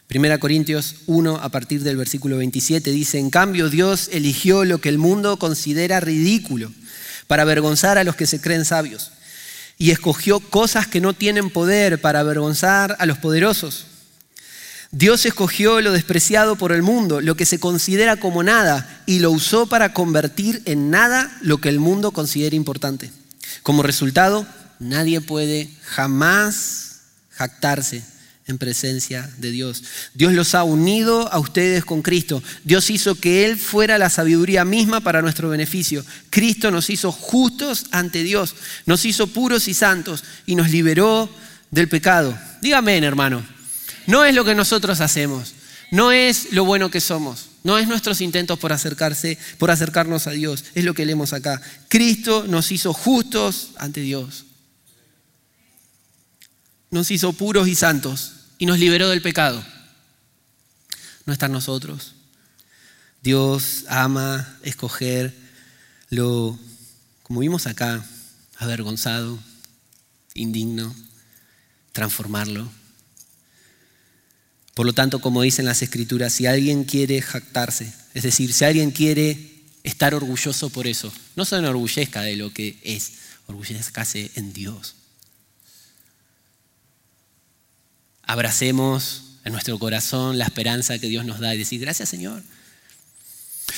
Primera 0.05 0.37
Corintios 0.37 0.97
1 1.07 1.37
a 1.37 1.49
partir 1.49 1.81
del 1.81 1.97
versículo 1.97 2.37
27 2.37 2.91
dice, 2.91 3.17
en 3.17 3.31
cambio 3.31 3.71
Dios 3.71 4.07
eligió 4.13 4.65
lo 4.65 4.79
que 4.81 4.89
el 4.89 4.99
mundo 4.99 5.39
considera 5.39 5.99
ridículo 5.99 6.71
para 7.29 7.43
avergonzar 7.43 7.99
a 7.99 8.03
los 8.03 8.15
que 8.15 8.25
se 8.25 8.41
creen 8.41 8.65
sabios 8.65 9.11
y 9.77 9.91
escogió 9.91 10.39
cosas 10.39 10.87
que 10.87 10.99
no 10.99 11.13
tienen 11.13 11.51
poder 11.51 12.01
para 12.01 12.21
avergonzar 12.21 12.95
a 12.97 13.05
los 13.05 13.19
poderosos. 13.19 13.85
Dios 14.89 15.27
escogió 15.27 15.79
lo 15.79 15.91
despreciado 15.91 16.55
por 16.55 16.71
el 16.71 16.81
mundo, 16.81 17.21
lo 17.21 17.35
que 17.35 17.45
se 17.45 17.59
considera 17.59 18.17
como 18.17 18.41
nada, 18.41 19.03
y 19.05 19.19
lo 19.19 19.29
usó 19.29 19.67
para 19.67 19.93
convertir 19.93 20.63
en 20.65 20.89
nada 20.89 21.37
lo 21.41 21.59
que 21.59 21.69
el 21.69 21.79
mundo 21.79 22.09
considera 22.09 22.55
importante. 22.55 23.11
Como 23.61 23.83
resultado, 23.83 24.47
nadie 24.79 25.21
puede 25.21 25.69
jamás 25.83 27.01
jactarse 27.29 28.01
en 28.49 28.57
presencia 28.57 29.29
de 29.37 29.51
Dios. 29.51 29.83
Dios 30.15 30.33
los 30.33 30.55
ha 30.55 30.63
unido 30.63 31.31
a 31.31 31.39
ustedes 31.39 31.85
con 31.85 32.01
Cristo. 32.01 32.43
Dios 32.63 32.89
hizo 32.89 33.15
que 33.15 33.45
Él 33.45 33.57
fuera 33.57 33.97
la 33.99 34.09
sabiduría 34.09 34.65
misma 34.65 35.01
para 35.01 35.21
nuestro 35.21 35.49
beneficio. 35.49 36.03
Cristo 36.31 36.71
nos 36.71 36.89
hizo 36.89 37.11
justos 37.11 37.85
ante 37.91 38.23
Dios, 38.23 38.55
nos 38.85 39.05
hizo 39.05 39.27
puros 39.27 39.67
y 39.67 39.73
santos 39.73 40.23
y 40.47 40.55
nos 40.55 40.71
liberó 40.71 41.29
del 41.69 41.87
pecado. 41.87 42.37
Dígame, 42.61 42.97
hermano, 42.97 43.45
no 44.07 44.25
es 44.25 44.33
lo 44.33 44.43
que 44.43 44.55
nosotros 44.55 44.99
hacemos, 44.99 45.53
no 45.91 46.11
es 46.11 46.51
lo 46.51 46.65
bueno 46.65 46.89
que 46.89 47.01
somos, 47.01 47.49
no 47.63 47.77
es 47.77 47.87
nuestros 47.87 48.19
intentos 48.19 48.57
por 48.57 48.73
acercarse, 48.73 49.37
por 49.59 49.69
acercarnos 49.69 50.25
a 50.25 50.31
Dios, 50.31 50.65
es 50.73 50.83
lo 50.83 50.95
que 50.95 51.05
leemos 51.05 51.33
acá. 51.33 51.61
Cristo 51.87 52.45
nos 52.47 52.71
hizo 52.71 52.93
justos 52.93 53.69
ante 53.77 54.01
Dios. 54.01 54.45
Nos 56.89 57.11
hizo 57.11 57.33
puros 57.33 57.67
y 57.67 57.75
santos 57.75 58.38
y 58.59 58.65
nos 58.67 58.77
liberó 58.77 59.09
del 59.09 59.23
pecado. 59.23 59.65
No 61.25 61.33
está 61.33 61.47
en 61.47 61.53
nosotros. 61.53 62.13
Dios 63.23 63.85
ama 63.87 64.59
escoger 64.61 65.33
lo, 66.09 66.59
como 67.23 67.39
vimos 67.39 67.67
acá, 67.67 68.05
avergonzado, 68.57 69.39
indigno, 70.33 70.93
transformarlo. 71.93 72.69
Por 74.73 74.85
lo 74.85 74.93
tanto, 74.93 75.19
como 75.19 75.41
dicen 75.41 75.65
las 75.65 75.81
escrituras, 75.81 76.33
si 76.33 76.45
alguien 76.45 76.83
quiere 76.83 77.21
jactarse, 77.21 77.93
es 78.13 78.23
decir, 78.23 78.53
si 78.53 78.65
alguien 78.65 78.91
quiere 78.91 79.63
estar 79.83 80.13
orgulloso 80.13 80.69
por 80.69 80.87
eso, 80.87 81.11
no 81.35 81.45
se 81.45 81.57
enorgullezca 81.57 82.21
de 82.21 82.35
lo 82.35 82.53
que 82.53 82.77
es, 82.83 83.11
orgullezcase 83.47 84.31
en 84.35 84.53
Dios. 84.53 84.95
Abracemos 88.29 89.23
en 89.43 89.53
nuestro 89.53 89.79
corazón 89.79 90.37
la 90.37 90.45
esperanza 90.45 90.99
que 90.99 91.07
Dios 91.07 91.25
nos 91.25 91.39
da 91.39 91.55
y 91.55 91.57
decir, 91.57 91.81
gracias 91.81 92.09
Señor. 92.09 92.43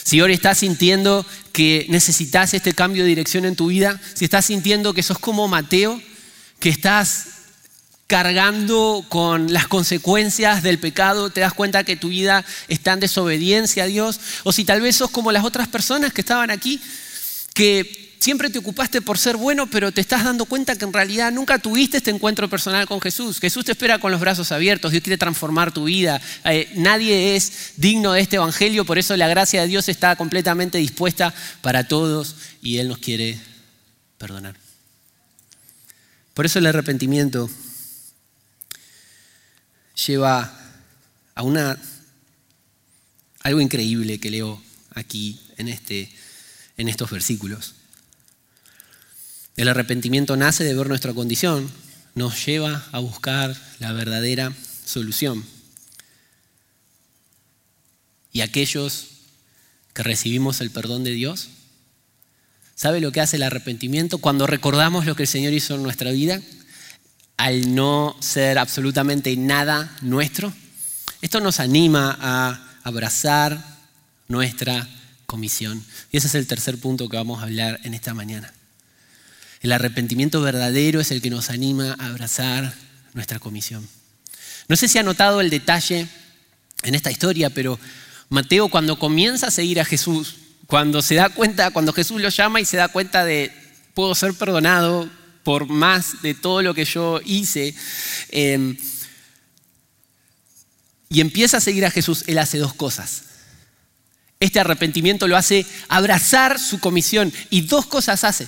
Si 0.03 0.19
hoy 0.19 0.33
estás 0.33 0.57
sintiendo 0.57 1.25
que 1.53 1.85
necesitas 1.87 2.53
este 2.53 2.73
cambio 2.73 3.03
de 3.03 3.09
dirección 3.09 3.45
en 3.45 3.55
tu 3.55 3.67
vida, 3.67 3.97
si 4.13 4.25
estás 4.25 4.47
sintiendo 4.47 4.93
que 4.93 5.03
sos 5.03 5.19
como 5.19 5.47
Mateo, 5.47 6.01
que 6.59 6.67
estás 6.67 7.27
cargando 8.07 9.05
con 9.07 9.53
las 9.53 9.69
consecuencias 9.69 10.63
del 10.63 10.79
pecado, 10.79 11.29
te 11.29 11.39
das 11.39 11.53
cuenta 11.53 11.85
que 11.85 11.95
tu 11.95 12.09
vida 12.09 12.43
está 12.67 12.91
en 12.91 12.99
desobediencia 12.99 13.83
a 13.83 13.87
Dios, 13.87 14.19
o 14.43 14.51
si 14.51 14.65
tal 14.65 14.81
vez 14.81 14.97
sos 14.97 15.11
como 15.11 15.31
las 15.31 15.45
otras 15.45 15.69
personas 15.69 16.11
que 16.11 16.19
estaban 16.19 16.51
aquí, 16.51 16.81
que 17.53 18.00
siempre 18.21 18.51
te 18.51 18.59
ocupaste 18.59 19.01
por 19.01 19.17
ser 19.17 19.35
bueno, 19.35 19.67
pero 19.67 19.91
te 19.91 19.99
estás 19.99 20.23
dando 20.23 20.45
cuenta 20.45 20.75
que 20.75 20.85
en 20.85 20.93
realidad 20.93 21.31
nunca 21.31 21.57
tuviste 21.57 21.97
este 21.97 22.11
encuentro 22.11 22.47
personal 22.47 22.87
con 22.87 23.01
Jesús. 23.01 23.39
Jesús 23.39 23.65
te 23.65 23.71
espera 23.71 23.97
con 23.97 24.11
los 24.11 24.21
brazos 24.21 24.51
abiertos, 24.51 24.91
Dios 24.91 25.03
quiere 25.03 25.17
transformar 25.17 25.73
tu 25.73 25.85
vida. 25.85 26.21
Eh, 26.45 26.71
nadie 26.75 27.35
es 27.35 27.73
digno 27.77 28.13
de 28.13 28.21
este 28.21 28.35
Evangelio, 28.35 28.85
por 28.85 28.99
eso 28.99 29.17
la 29.17 29.27
gracia 29.27 29.61
de 29.61 29.67
Dios 29.67 29.89
está 29.89 30.15
completamente 30.15 30.77
dispuesta 30.77 31.33
para 31.61 31.87
todos 31.87 32.35
y 32.61 32.77
Él 32.77 32.89
nos 32.89 32.99
quiere 32.99 33.39
perdonar. 34.19 34.55
Por 36.35 36.45
eso 36.45 36.59
el 36.59 36.67
arrepentimiento 36.67 37.49
lleva 40.05 40.59
a 41.33 41.41
una, 41.41 41.75
algo 43.39 43.61
increíble 43.61 44.19
que 44.19 44.29
leo 44.29 44.61
aquí 44.93 45.41
en, 45.57 45.69
este, 45.69 46.11
en 46.77 46.87
estos 46.87 47.09
versículos. 47.09 47.73
El 49.61 49.67
arrepentimiento 49.67 50.35
nace 50.37 50.63
de 50.63 50.73
ver 50.73 50.87
nuestra 50.87 51.13
condición, 51.13 51.69
nos 52.15 52.47
lleva 52.47 52.83
a 52.91 52.97
buscar 52.97 53.55
la 53.77 53.93
verdadera 53.93 54.51
solución. 54.83 55.45
Y 58.33 58.41
aquellos 58.41 59.09
que 59.93 60.01
recibimos 60.01 60.61
el 60.61 60.71
perdón 60.71 61.03
de 61.03 61.11
Dios, 61.11 61.49
¿sabe 62.73 63.01
lo 63.01 63.11
que 63.11 63.21
hace 63.21 63.35
el 63.35 63.43
arrepentimiento? 63.43 64.17
Cuando 64.17 64.47
recordamos 64.47 65.05
lo 65.05 65.15
que 65.15 65.23
el 65.23 65.29
Señor 65.29 65.53
hizo 65.53 65.75
en 65.75 65.83
nuestra 65.83 66.09
vida, 66.09 66.41
al 67.37 67.75
no 67.75 68.17
ser 68.19 68.57
absolutamente 68.57 69.37
nada 69.37 69.95
nuestro, 70.01 70.51
esto 71.21 71.39
nos 71.39 71.59
anima 71.59 72.17
a 72.19 72.79
abrazar 72.81 73.63
nuestra 74.27 74.89
comisión. 75.27 75.85
Y 76.11 76.17
ese 76.17 76.25
es 76.25 76.33
el 76.33 76.47
tercer 76.47 76.79
punto 76.79 77.07
que 77.09 77.17
vamos 77.17 77.41
a 77.41 77.43
hablar 77.43 77.79
en 77.83 77.93
esta 77.93 78.15
mañana. 78.15 78.51
El 79.61 79.71
arrepentimiento 79.71 80.41
verdadero 80.41 80.99
es 80.99 81.11
el 81.11 81.21
que 81.21 81.29
nos 81.29 81.51
anima 81.51 81.95
a 81.99 82.07
abrazar 82.07 82.73
nuestra 83.13 83.39
comisión. 83.39 83.87
No 84.67 84.75
sé 84.75 84.87
si 84.87 84.97
ha 84.97 85.03
notado 85.03 85.39
el 85.39 85.51
detalle 85.51 86.07
en 86.83 86.95
esta 86.95 87.11
historia, 87.11 87.51
pero 87.51 87.79
Mateo 88.29 88.69
cuando 88.69 88.97
comienza 88.97 89.47
a 89.47 89.51
seguir 89.51 89.79
a 89.79 89.85
Jesús, 89.85 90.35
cuando 90.65 91.01
se 91.01 91.15
da 91.15 91.29
cuenta, 91.29 91.71
cuando 91.71 91.93
Jesús 91.93 92.19
lo 92.21 92.29
llama 92.29 92.59
y 92.59 92.65
se 92.65 92.77
da 92.77 92.87
cuenta 92.87 93.23
de 93.23 93.51
puedo 93.93 94.15
ser 94.15 94.33
perdonado 94.33 95.09
por 95.43 95.67
más 95.67 96.21
de 96.21 96.33
todo 96.33 96.61
lo 96.63 96.73
que 96.73 96.85
yo 96.85 97.19
hice, 97.23 97.75
em, 98.29 98.77
y 101.09 101.19
empieza 101.19 101.57
a 101.57 101.61
seguir 101.61 101.85
a 101.85 101.91
Jesús, 101.91 102.23
él 102.27 102.37
hace 102.37 102.57
dos 102.57 102.73
cosas. 102.73 103.23
Este 104.39 104.59
arrepentimiento 104.59 105.27
lo 105.27 105.37
hace 105.37 105.65
abrazar 105.87 106.57
su 106.57 106.79
comisión 106.79 107.31
y 107.49 107.61
dos 107.61 107.85
cosas 107.85 108.23
hace. 108.23 108.47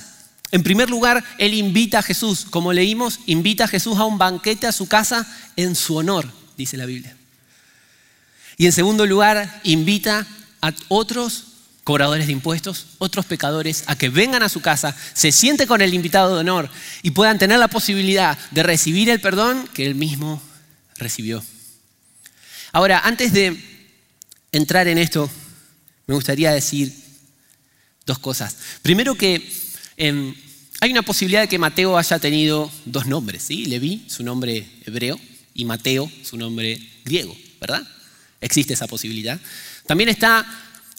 En 0.54 0.62
primer 0.62 0.88
lugar, 0.88 1.24
él 1.40 1.56
invita 1.56 1.98
a 1.98 2.04
Jesús, 2.04 2.46
como 2.48 2.74
leímos, 2.74 3.22
invita 3.26 3.64
a 3.64 3.68
Jesús 3.68 3.98
a 3.98 4.06
un 4.06 4.20
banquete 4.20 4.68
a 4.68 4.72
su 4.72 4.88
casa 4.88 5.26
en 5.56 5.74
su 5.76 5.96
honor, 5.96 6.32
dice 6.56 6.78
la 6.78 6.86
Biblia. 6.86 7.18
Y 8.58 8.68
en 8.68 8.72
segundo 8.72 9.08
lugar, 9.08 9.62
invita 9.64 10.28
a 10.62 10.72
otros 10.90 11.46
cobradores 11.84 12.28
de 12.28 12.34
impuestos, 12.34 12.86
otros 13.00 13.26
pecadores, 13.26 13.84
a 13.88 13.96
que 13.96 14.10
vengan 14.10 14.44
a 14.44 14.48
su 14.48 14.62
casa, 14.62 14.96
se 15.16 15.32
siente 15.32 15.66
con 15.66 15.82
el 15.82 15.92
invitado 15.92 16.36
de 16.36 16.42
honor 16.42 16.70
y 17.02 17.10
puedan 17.10 17.40
tener 17.40 17.58
la 17.58 17.68
posibilidad 17.68 18.38
de 18.52 18.62
recibir 18.62 19.10
el 19.10 19.20
perdón 19.20 19.68
que 19.74 19.88
él 19.88 19.96
mismo 19.96 20.40
recibió. 20.98 21.44
Ahora, 22.74 23.00
antes 23.04 23.34
de 23.34 23.60
entrar 24.52 24.88
en 24.88 25.00
esto, 25.00 25.32
me 26.06 26.14
gustaría 26.14 26.52
decir 26.52 26.94
dos 28.06 28.20
cosas. 28.20 28.56
Primero 28.84 29.16
que 29.16 29.64
Em, 29.98 30.34
hay 30.84 30.92
una 30.92 31.02
posibilidad 31.02 31.40
de 31.40 31.48
que 31.48 31.58
Mateo 31.58 31.98
haya 31.98 32.20
tenido 32.20 32.70
dos 32.84 33.06
nombres, 33.06 33.44
¿sí? 33.44 33.68
Leví, 33.68 34.04
su 34.08 34.22
nombre 34.22 34.68
hebreo, 34.86 35.18
y 35.54 35.64
Mateo, 35.64 36.12
su 36.24 36.36
nombre 36.36 36.78
griego, 37.06 37.34
¿verdad? 37.62 37.88
Existe 38.42 38.74
esa 38.74 38.86
posibilidad. 38.86 39.40
También 39.88 40.10
está 40.10 40.46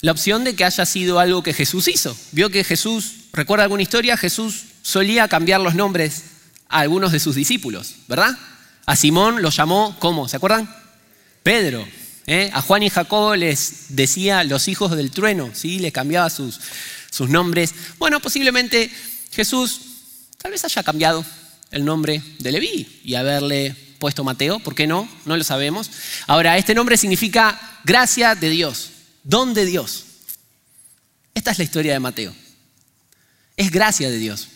la 0.01 0.13
opción 0.13 0.43
de 0.43 0.57
que 0.57 0.65
haya 0.65 0.87
sido 0.87 1.19
algo 1.19 1.43
que 1.43 1.53
Jesús 1.53 1.87
hizo. 1.89 2.17
Vio 2.33 2.49
que 2.49 2.65
Jesús, 2.65 3.13
¿recuerda 3.35 3.65
alguna 3.65 3.83
historia? 3.83 4.17
Jesús 4.17 4.63
solía 4.81 5.29
cambiar 5.29 5.61
los 5.61 5.75
nombres 5.75 6.23
a 6.71 6.79
algunos 6.79 7.13
de 7.13 7.21
sus 7.21 7.35
discípulos, 7.35 7.97
¿verdad? 8.09 8.39
A 8.87 8.97
Simón 8.97 9.43
lo 9.43 9.51
llamó, 9.51 9.97
¿cómo? 9.99 10.29
¿Se 10.29 10.37
acuerdan? 10.39 10.67
Pedro. 11.43 11.87
¿eh? 12.27 12.51
A 12.55 12.63
Juan 12.63 12.85
y 12.85 12.89
Jacobo 12.89 13.37
les 13.37 13.89
decía 13.91 14.45
los 14.45 14.67
hijos 14.67 14.97
del 14.97 15.11
trueno, 15.11 15.51
¿sí? 15.53 15.79
Les 15.79 15.93
cambiaba 15.93 16.31
sus, 16.31 16.59
sus 17.11 17.29
nombres. 17.29 17.75
Bueno, 17.99 18.21
posiblemente 18.21 18.91
Jesús 19.35 19.81
tal 20.39 20.53
vez 20.53 20.65
haya 20.65 20.83
cambiado 20.83 21.25
el 21.71 21.85
nombre 21.85 22.23
de 22.39 22.53
Leví 22.53 23.01
y 23.05 23.15
haberle 23.15 23.75
puesto 23.99 24.23
Mateo, 24.23 24.61
¿por 24.61 24.75
qué 24.75 24.87
no? 24.87 25.09
No 25.25 25.37
lo 25.37 25.45
sabemos. 25.45 25.91
Ahora, 26.27 26.57
este 26.59 26.75
nombre 26.75 26.97
significa 26.97 27.81
gracia 27.85 28.35
de 28.35 28.51
Dios, 28.51 28.91
don 29.23 29.55
de 29.55 29.65
Dios. 29.65 30.05
Esta 31.35 31.51
es 31.51 31.59
la 31.59 31.65
historia 31.65 31.93
de 31.95 32.01
Mateo. 32.01 32.35
Es 33.57 33.71
gracia 33.71 34.11
de 34.11 34.19
Dios. 34.19 34.49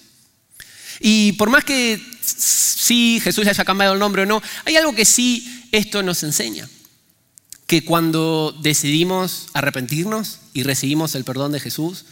Y 1.01 1.33
por 1.33 1.51
más 1.51 1.65
que 1.65 2.01
sí 2.23 3.21
Jesús 3.23 3.47
haya 3.47 3.65
cambiado 3.65 3.95
el 3.95 3.99
nombre 3.99 4.23
o 4.23 4.27
no, 4.27 4.43
hay 4.65 4.77
algo 4.77 4.95
que 4.95 5.05
sí 5.05 5.69
esto 5.73 6.03
nos 6.03 6.23
enseña. 6.23 6.69
Que 7.67 7.85
cuando 7.85 8.57
decidimos 8.63 9.49
arrepentirnos 9.55 10.41
y 10.55 10.63
recibimos 10.63 11.15
el 11.15 11.25
perdón 11.25 11.53
de 11.53 11.61
Jesús, 11.61 12.05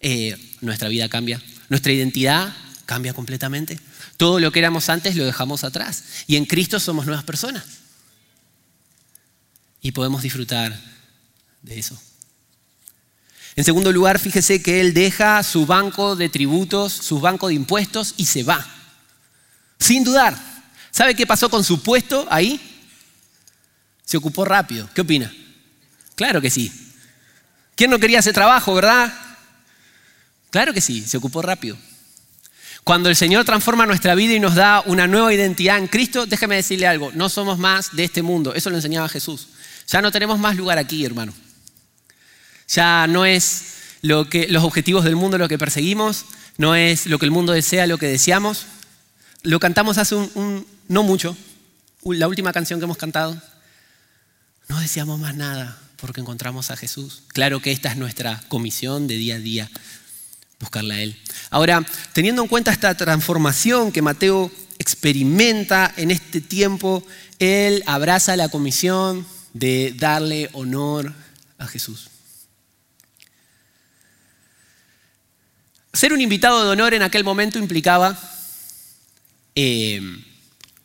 eh, 0.00 0.36
nuestra 0.60 0.88
vida 0.88 1.08
cambia, 1.08 1.42
nuestra 1.70 1.92
identidad 1.92 2.54
cambia 2.84 3.14
completamente. 3.14 3.80
Todo 4.18 4.38
lo 4.38 4.52
que 4.52 4.58
éramos 4.58 4.90
antes 4.90 5.16
lo 5.16 5.24
dejamos 5.24 5.64
atrás 5.64 6.04
y 6.26 6.36
en 6.36 6.44
Cristo 6.44 6.78
somos 6.78 7.06
nuevas 7.06 7.24
personas. 7.24 7.64
Y 9.80 9.92
podemos 9.92 10.20
disfrutar 10.20 10.78
de 11.62 11.78
eso. 11.78 11.98
En 13.56 13.64
segundo 13.64 13.92
lugar, 13.92 14.18
fíjese 14.18 14.62
que 14.62 14.80
Él 14.80 14.92
deja 14.92 15.42
su 15.42 15.64
banco 15.64 16.16
de 16.16 16.28
tributos, 16.28 16.92
su 16.92 17.20
banco 17.20 17.48
de 17.48 17.54
impuestos 17.54 18.14
y 18.16 18.26
se 18.26 18.42
va. 18.42 18.66
Sin 19.78 20.04
dudar. 20.04 20.36
¿Sabe 20.90 21.14
qué 21.14 21.26
pasó 21.26 21.48
con 21.48 21.64
su 21.64 21.82
puesto 21.82 22.26
ahí? 22.30 22.60
Se 24.04 24.16
ocupó 24.16 24.44
rápido. 24.44 24.88
¿Qué 24.92 25.00
opina? 25.00 25.32
Claro 26.16 26.40
que 26.40 26.50
sí. 26.50 26.70
¿Quién 27.76 27.90
no 27.90 27.98
quería 27.98 28.18
ese 28.18 28.32
trabajo, 28.32 28.74
verdad? 28.74 29.29
Claro 30.50 30.74
que 30.74 30.80
sí, 30.80 31.02
se 31.02 31.16
ocupó 31.16 31.42
rápido. 31.42 31.76
Cuando 32.84 33.08
el 33.08 33.16
Señor 33.16 33.44
transforma 33.44 33.86
nuestra 33.86 34.14
vida 34.14 34.34
y 34.34 34.40
nos 34.40 34.54
da 34.54 34.82
una 34.86 35.06
nueva 35.06 35.32
identidad 35.32 35.78
en 35.78 35.86
Cristo, 35.86 36.26
déjeme 36.26 36.56
decirle 36.56 36.86
algo, 36.86 37.12
no 37.14 37.28
somos 37.28 37.58
más 37.58 37.94
de 37.94 38.04
este 38.04 38.22
mundo. 38.22 38.54
Eso 38.54 38.70
lo 38.70 38.76
enseñaba 38.76 39.08
Jesús. 39.08 39.48
Ya 39.86 40.00
no 40.00 40.10
tenemos 40.10 40.38
más 40.38 40.56
lugar 40.56 40.78
aquí, 40.78 41.04
hermano. 41.04 41.32
Ya 42.68 43.06
no 43.06 43.24
es 43.24 43.74
lo 44.02 44.28
que, 44.28 44.48
los 44.48 44.64
objetivos 44.64 45.04
del 45.04 45.16
mundo 45.16 45.36
lo 45.38 45.48
que 45.48 45.58
perseguimos, 45.58 46.24
no 46.56 46.74
es 46.74 47.06
lo 47.06 47.18
que 47.18 47.26
el 47.26 47.30
mundo 47.30 47.52
desea 47.52 47.86
lo 47.86 47.98
que 47.98 48.06
deseamos. 48.06 48.66
Lo 49.42 49.60
cantamos 49.60 49.98
hace 49.98 50.14
un, 50.14 50.66
no 50.88 51.02
mucho, 51.02 51.36
la 52.04 52.28
última 52.28 52.52
canción 52.52 52.80
que 52.80 52.84
hemos 52.84 52.98
cantado. 52.98 53.40
No 54.68 54.78
deseamos 54.80 55.18
más 55.18 55.34
nada 55.34 55.78
porque 55.96 56.20
encontramos 56.20 56.70
a 56.70 56.76
Jesús. 56.76 57.24
Claro 57.28 57.60
que 57.60 57.72
esta 57.72 57.90
es 57.90 57.96
nuestra 57.96 58.42
comisión 58.48 59.06
de 59.06 59.16
día 59.16 59.36
a 59.36 59.38
día, 59.38 59.70
buscarla 60.60 60.94
a 60.94 61.00
Él. 61.00 61.16
Ahora, 61.50 61.84
teniendo 62.12 62.42
en 62.42 62.48
cuenta 62.48 62.70
esta 62.70 62.94
transformación 62.94 63.90
que 63.90 64.02
Mateo 64.02 64.52
experimenta 64.78 65.92
en 65.96 66.10
este 66.10 66.40
tiempo, 66.40 67.04
Él 67.38 67.82
abraza 67.86 68.36
la 68.36 68.48
comisión 68.48 69.26
de 69.52 69.94
darle 69.98 70.50
honor 70.52 71.12
a 71.58 71.66
Jesús. 71.66 72.10
Ser 75.92 76.12
un 76.12 76.20
invitado 76.20 76.62
de 76.62 76.70
honor 76.70 76.94
en 76.94 77.02
aquel 77.02 77.24
momento 77.24 77.58
implicaba 77.58 78.16
eh, 79.56 80.00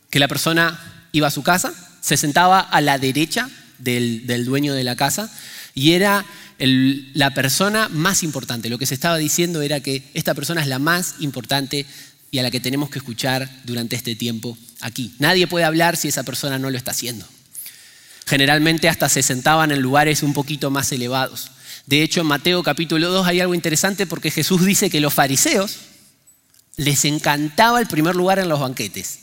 que 0.09 0.19
la 0.19 0.27
persona 0.27 1.07
iba 1.11 1.27
a 1.27 1.31
su 1.31 1.43
casa, 1.43 1.73
se 2.01 2.17
sentaba 2.17 2.59
a 2.59 2.81
la 2.81 2.97
derecha 2.97 3.49
del, 3.77 4.45
dueño 4.45 4.73
de 4.73 4.83
la 4.83 4.95
casa 4.95 5.31
y 5.73 5.91
era 5.91 6.25
la 6.57 7.33
persona 7.33 7.89
más 7.89 8.23
importante. 8.23 8.69
Lo 8.69 8.77
que 8.77 8.85
se 8.85 8.93
estaba 8.93 9.17
diciendo 9.17 9.61
era 9.61 9.79
que 9.79 10.03
esta 10.13 10.33
persona 10.33 10.61
es 10.61 10.67
la 10.67 10.79
más 10.79 11.15
importante 11.19 11.85
y 12.31 12.39
a 12.39 12.43
la 12.43 12.51
que 12.51 12.59
tenemos 12.59 12.89
que 12.89 12.99
escuchar 12.99 13.49
durante 13.63 13.95
este 13.95 14.15
tiempo 14.15 14.57
aquí. 14.81 15.13
Nadie 15.19 15.47
puede 15.47 15.65
hablar 15.65 15.97
si 15.97 16.07
esa 16.07 16.23
persona 16.23 16.59
no 16.59 16.69
lo 16.69 16.77
está 16.77 16.91
haciendo. 16.91 17.25
Generalmente 18.25 18.89
hasta 18.89 19.07
se 19.07 19.21
sentaban 19.21 19.71
en 19.71 19.81
lugares 19.81 20.23
un 20.23 20.33
poquito 20.33 20.71
más 20.71 20.91
elevados. 20.91 21.51
De 21.85 22.01
hecho, 22.01 22.21
en 22.21 22.27
Mateo 22.27 22.63
capítulo 22.63 23.09
2 23.09 23.27
hay 23.27 23.39
algo 23.39 23.53
interesante 23.53 24.07
porque 24.07 24.31
Jesús 24.31 24.65
dice 24.65 24.89
que 24.89 24.99
los 24.99 25.13
fariseos 25.13 25.77
les 26.77 27.05
encantaba 27.05 27.79
el 27.79 27.87
primer 27.87 28.15
lugar 28.15 28.39
en 28.39 28.49
los 28.49 28.59
banquetes. 28.59 29.19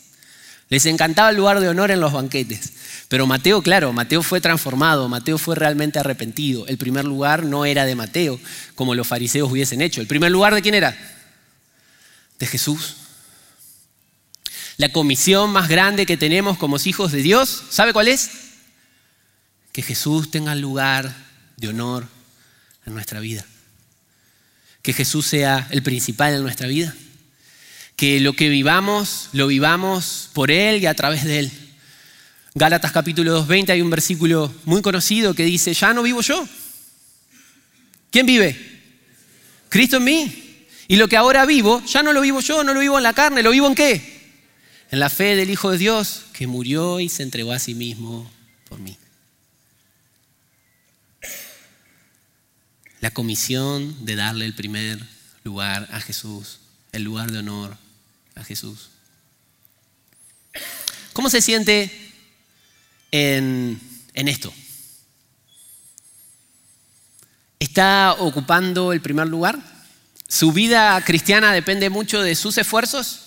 Les 0.68 0.86
encantaba 0.86 1.30
el 1.30 1.36
lugar 1.36 1.60
de 1.60 1.68
honor 1.68 1.90
en 1.90 2.00
los 2.00 2.12
banquetes. 2.12 2.72
Pero 3.12 3.26
Mateo, 3.26 3.60
claro, 3.60 3.92
Mateo 3.92 4.22
fue 4.22 4.40
transformado, 4.40 5.06
Mateo 5.06 5.36
fue 5.36 5.54
realmente 5.54 5.98
arrepentido. 5.98 6.66
El 6.66 6.78
primer 6.78 7.04
lugar 7.04 7.44
no 7.44 7.66
era 7.66 7.84
de 7.84 7.94
Mateo, 7.94 8.40
como 8.74 8.94
los 8.94 9.06
fariseos 9.06 9.52
hubiesen 9.52 9.82
hecho. 9.82 10.00
¿El 10.00 10.06
primer 10.06 10.30
lugar 10.30 10.54
de 10.54 10.62
quién 10.62 10.74
era? 10.74 10.96
De 12.38 12.46
Jesús. 12.46 12.94
La 14.78 14.88
comisión 14.92 15.50
más 15.50 15.68
grande 15.68 16.06
que 16.06 16.16
tenemos 16.16 16.56
como 16.56 16.78
hijos 16.82 17.12
de 17.12 17.20
Dios, 17.20 17.64
¿sabe 17.68 17.92
cuál 17.92 18.08
es? 18.08 18.30
Que 19.72 19.82
Jesús 19.82 20.30
tenga 20.30 20.54
lugar 20.54 21.14
de 21.58 21.68
honor 21.68 22.08
en 22.86 22.94
nuestra 22.94 23.20
vida. 23.20 23.44
Que 24.80 24.94
Jesús 24.94 25.26
sea 25.26 25.68
el 25.70 25.82
principal 25.82 26.32
en 26.32 26.42
nuestra 26.42 26.66
vida. 26.66 26.94
Que 27.94 28.20
lo 28.20 28.32
que 28.32 28.48
vivamos, 28.48 29.28
lo 29.34 29.48
vivamos 29.48 30.30
por 30.32 30.50
Él 30.50 30.82
y 30.82 30.86
a 30.86 30.94
través 30.94 31.24
de 31.24 31.40
Él. 31.40 31.52
Gálatas 32.54 32.92
capítulo 32.92 33.46
2.20 33.46 33.70
hay 33.70 33.80
un 33.80 33.88
versículo 33.88 34.54
muy 34.64 34.82
conocido 34.82 35.34
que 35.34 35.44
dice, 35.44 35.72
ya 35.72 35.94
no 35.94 36.02
vivo 36.02 36.20
yo. 36.20 36.46
¿Quién 38.10 38.26
vive? 38.26 38.56
Cristo 39.70 39.96
en 39.96 40.04
mí. 40.04 40.66
Y 40.86 40.96
lo 40.96 41.08
que 41.08 41.16
ahora 41.16 41.46
vivo, 41.46 41.82
ya 41.86 42.02
no 42.02 42.12
lo 42.12 42.20
vivo 42.20 42.40
yo, 42.40 42.62
no 42.62 42.74
lo 42.74 42.80
vivo 42.80 42.98
en 42.98 43.04
la 43.04 43.14
carne, 43.14 43.42
lo 43.42 43.52
vivo 43.52 43.66
en 43.66 43.74
qué? 43.74 44.20
En 44.90 45.00
la 45.00 45.08
fe 45.08 45.34
del 45.34 45.48
Hijo 45.48 45.70
de 45.70 45.78
Dios 45.78 46.24
que 46.34 46.46
murió 46.46 47.00
y 47.00 47.08
se 47.08 47.22
entregó 47.22 47.52
a 47.52 47.58
sí 47.58 47.74
mismo 47.74 48.30
por 48.68 48.78
mí. 48.78 48.98
La 53.00 53.10
comisión 53.12 54.04
de 54.04 54.14
darle 54.14 54.44
el 54.44 54.54
primer 54.54 55.00
lugar 55.42 55.88
a 55.90 56.00
Jesús, 56.00 56.58
el 56.92 57.02
lugar 57.02 57.32
de 57.32 57.38
honor 57.38 57.78
a 58.34 58.44
Jesús. 58.44 58.90
¿Cómo 61.14 61.30
se 61.30 61.40
siente 61.40 62.01
en, 63.12 63.78
esto? 64.14 64.52
¿Está 67.58 68.14
ocupando 68.18 68.92
el 68.92 69.00
primer 69.00 69.28
lugar? 69.28 69.60
¿Su 70.26 70.52
vida 70.52 71.00
cristiana 71.04 71.52
depende 71.52 71.90
mucho 71.90 72.20
de 72.22 72.34
sus 72.34 72.58
esfuerzos? 72.58 73.20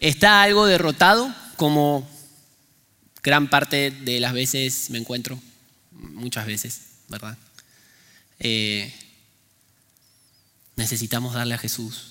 ¿Está 0.00 0.42
algo 0.42 0.66
derrotado 0.66 1.32
como 1.56 2.08
gran 3.22 3.48
parte 3.48 3.90
de 3.90 4.18
las 4.18 4.32
veces 4.32 4.90
me 4.90 4.98
encuentro? 4.98 5.40
Muchas 5.92 6.46
veces, 6.46 6.80
¿verdad? 7.08 7.38
Eh, 8.40 8.92
necesitamos 10.74 11.34
darle 11.34 11.54
a 11.54 11.58
Jesús 11.58 12.08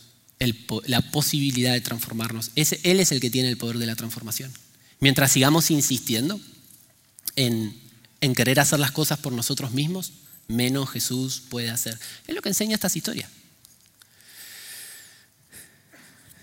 la 0.86 1.02
posibilidad 1.12 1.74
de 1.74 1.82
transformarnos. 1.82 2.52
él 2.56 3.00
es 3.00 3.12
el 3.12 3.20
que 3.20 3.30
tiene 3.30 3.50
el 3.50 3.58
poder 3.58 3.78
de 3.78 3.86
la 3.86 3.96
transformación. 3.96 4.52
Mientras 5.02 5.32
sigamos 5.32 5.72
insistiendo 5.72 6.40
en, 7.36 7.76
querer 8.36 8.60
hacer 8.60 8.80
las 8.80 8.92
cosas 8.92 9.18
por 9.18 9.34
nosotros 9.34 9.72
mismos, 9.72 10.14
menos 10.48 10.92
Jesús 10.92 11.42
puede 11.50 11.72
hacer. 11.72 12.00
Es 12.28 12.36
lo 12.36 12.42
que 12.44 12.50
enseña 12.50 12.76
esta 12.76 12.88
historia. 12.94 13.28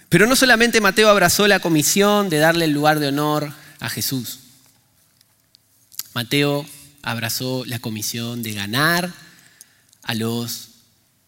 Pero 0.08 0.26
no 0.26 0.34
solamente 0.34 0.80
Mateo 0.80 1.08
abrazó 1.08 1.46
la 1.46 1.60
comisión 1.60 2.28
de 2.30 2.38
darle 2.38 2.64
el 2.64 2.72
lugar 2.72 2.98
de 2.98 3.08
honor 3.08 3.52
a 3.78 3.88
Jesús. 3.88 4.40
Mateo 6.12 6.66
abrazó 7.02 7.64
la 7.64 7.78
comisión 7.78 8.42
de 8.42 8.54
ganar 8.54 9.12
a 10.02 10.14
los 10.14 10.70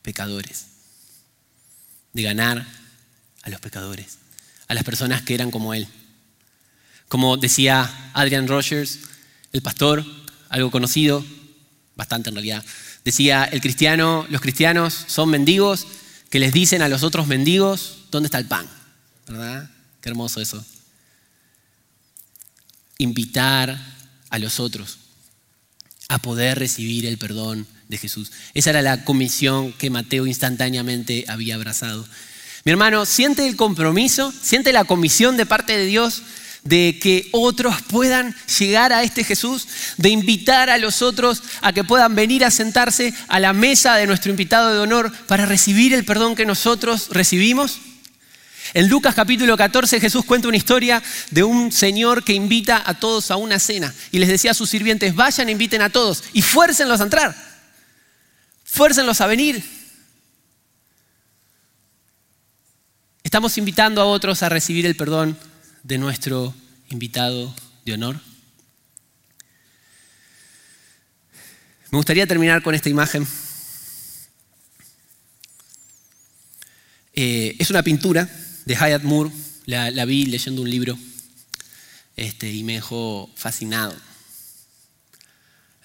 pecadores. 0.03 0.67
De 2.13 2.23
ganar 2.23 2.67
a 3.43 3.51
los 3.51 3.61
pecadores, 3.61 4.19
a 4.67 4.75
las 4.75 4.83
personas 4.83 5.23
que 5.23 5.35
eran 5.35 5.53
como 5.53 5.75
él. 5.75 5.87
Como 7.11 7.37
decía 7.37 8.13
Adrian 8.15 8.47
Rogers, 8.47 9.01
el 9.53 9.63
pastor, 9.63 10.07
algo 10.49 10.71
conocido, 10.71 11.27
bastante 11.97 12.29
en 12.29 12.37
realidad, 12.37 12.65
decía, 13.05 13.43
el 13.47 13.61
cristiano, 13.61 14.29
los 14.31 14.41
cristianos 14.41 15.07
son 15.09 15.29
mendigos 15.29 15.89
que 16.31 16.39
les 16.39 16.53
dicen 16.53 16.83
a 16.83 16.89
los 16.89 17.03
otros 17.03 17.27
mendigos, 17.27 18.05
¿dónde 18.13 18.29
está 18.29 18.39
el 18.39 18.47
pan? 18.47 18.65
¿Verdad? 19.27 19.69
Qué 20.01 20.09
hermoso 20.09 20.41
eso. 20.41 20.65
Invitar 22.99 23.77
a 24.31 24.39
los 24.39 24.61
otros 24.61 24.99
a 26.09 26.19
poder 26.21 26.61
recibir 26.61 27.07
el 27.07 27.19
perdón 27.19 27.67
de 27.89 27.99
Jesús. 27.99 28.31
Esa 28.55 28.71
era 28.71 28.83
la 28.83 29.05
comisión 29.05 29.73
que 29.73 29.91
Mateo 29.91 30.29
instantáneamente 30.29 31.25
había 31.27 31.57
abrazado. 31.57 32.07
Mi 32.65 32.71
hermano, 32.71 33.05
siente 33.05 33.49
el 33.49 33.57
compromiso, 33.57 34.33
siente 34.41 34.73
la 34.73 34.85
comisión 34.85 35.37
de 35.37 35.47
parte 35.47 35.77
de 35.77 35.87
Dios 35.87 36.23
de 36.65 36.99
que 37.01 37.29
otros 37.33 37.83
puedan 37.83 38.35
llegar 38.59 38.93
a 38.93 39.03
este 39.03 39.25
Jesús, 39.25 39.67
de 39.97 40.11
invitar 40.11 40.71
a 40.71 40.79
los 40.79 41.03
otros 41.03 41.43
a 41.63 41.73
que 41.73 41.85
puedan 41.85 42.15
venir 42.15 42.45
a 42.45 42.51
sentarse 42.51 43.15
a 43.29 43.41
la 43.41 43.53
mesa 43.53 43.97
de 43.97 44.07
nuestro 44.07 44.31
invitado 44.31 44.73
de 44.73 44.79
honor 44.79 45.13
para 45.27 45.47
recibir 45.47 45.95
el 45.95 46.05
perdón 46.05 46.35
que 46.35 46.47
nosotros 46.47 47.09
recibimos? 47.11 47.79
En 48.73 48.89
Lucas 48.89 49.15
capítulo 49.15 49.57
14 49.57 50.01
Jesús 50.01 50.25
cuenta 50.25 50.47
una 50.49 50.57
historia 50.57 51.03
de 51.31 51.43
un 51.43 51.73
señor 51.73 52.23
que 52.23 52.35
invita 52.35 52.83
a 52.85 52.95
todos 52.95 53.31
a 53.31 53.37
una 53.37 53.59
cena 53.59 53.93
y 54.13 54.19
les 54.19 54.29
decía 54.29 54.53
a 54.53 54.55
sus 54.55 54.71
sirvientes, 54.71 55.15
vayan, 55.15 55.49
inviten 55.49 55.83
a 55.83 55.91
todos 55.91 56.23
y 56.33 56.43
fuércenlos 56.43 57.01
a 57.01 57.05
entrar, 57.05 57.35
fuércenlos 58.65 59.21
a 59.21 59.27
venir. 59.27 59.65
Estamos 63.25 63.59
invitando 63.59 64.01
a 64.01 64.07
otros 64.07 64.43
a 64.43 64.49
recibir 64.49 64.87
el 64.87 64.97
perdón 64.97 65.37
de 65.83 65.99
nuestro 65.99 66.55
invitado 66.89 67.55
de 67.85 67.95
honor? 67.95 68.21
Me 71.91 71.97
gustaría 71.97 72.27
terminar 72.27 72.63
con 72.63 72.75
esta 72.75 72.89
imagen. 72.89 73.27
Eh, 77.15 77.57
es 77.59 77.69
una 77.71 77.83
pintura 77.83 78.29
de 78.65 78.75
Hyatt 78.77 79.03
Moore, 79.03 79.31
la, 79.67 80.05
vi 80.05 80.27
leyendo 80.27 80.63
un 80.63 80.71
libro 80.71 80.97
este, 82.17 82.53
y 82.53 82.63
me 82.63 82.75
dejó 82.75 83.29
fascinado. 83.35 83.95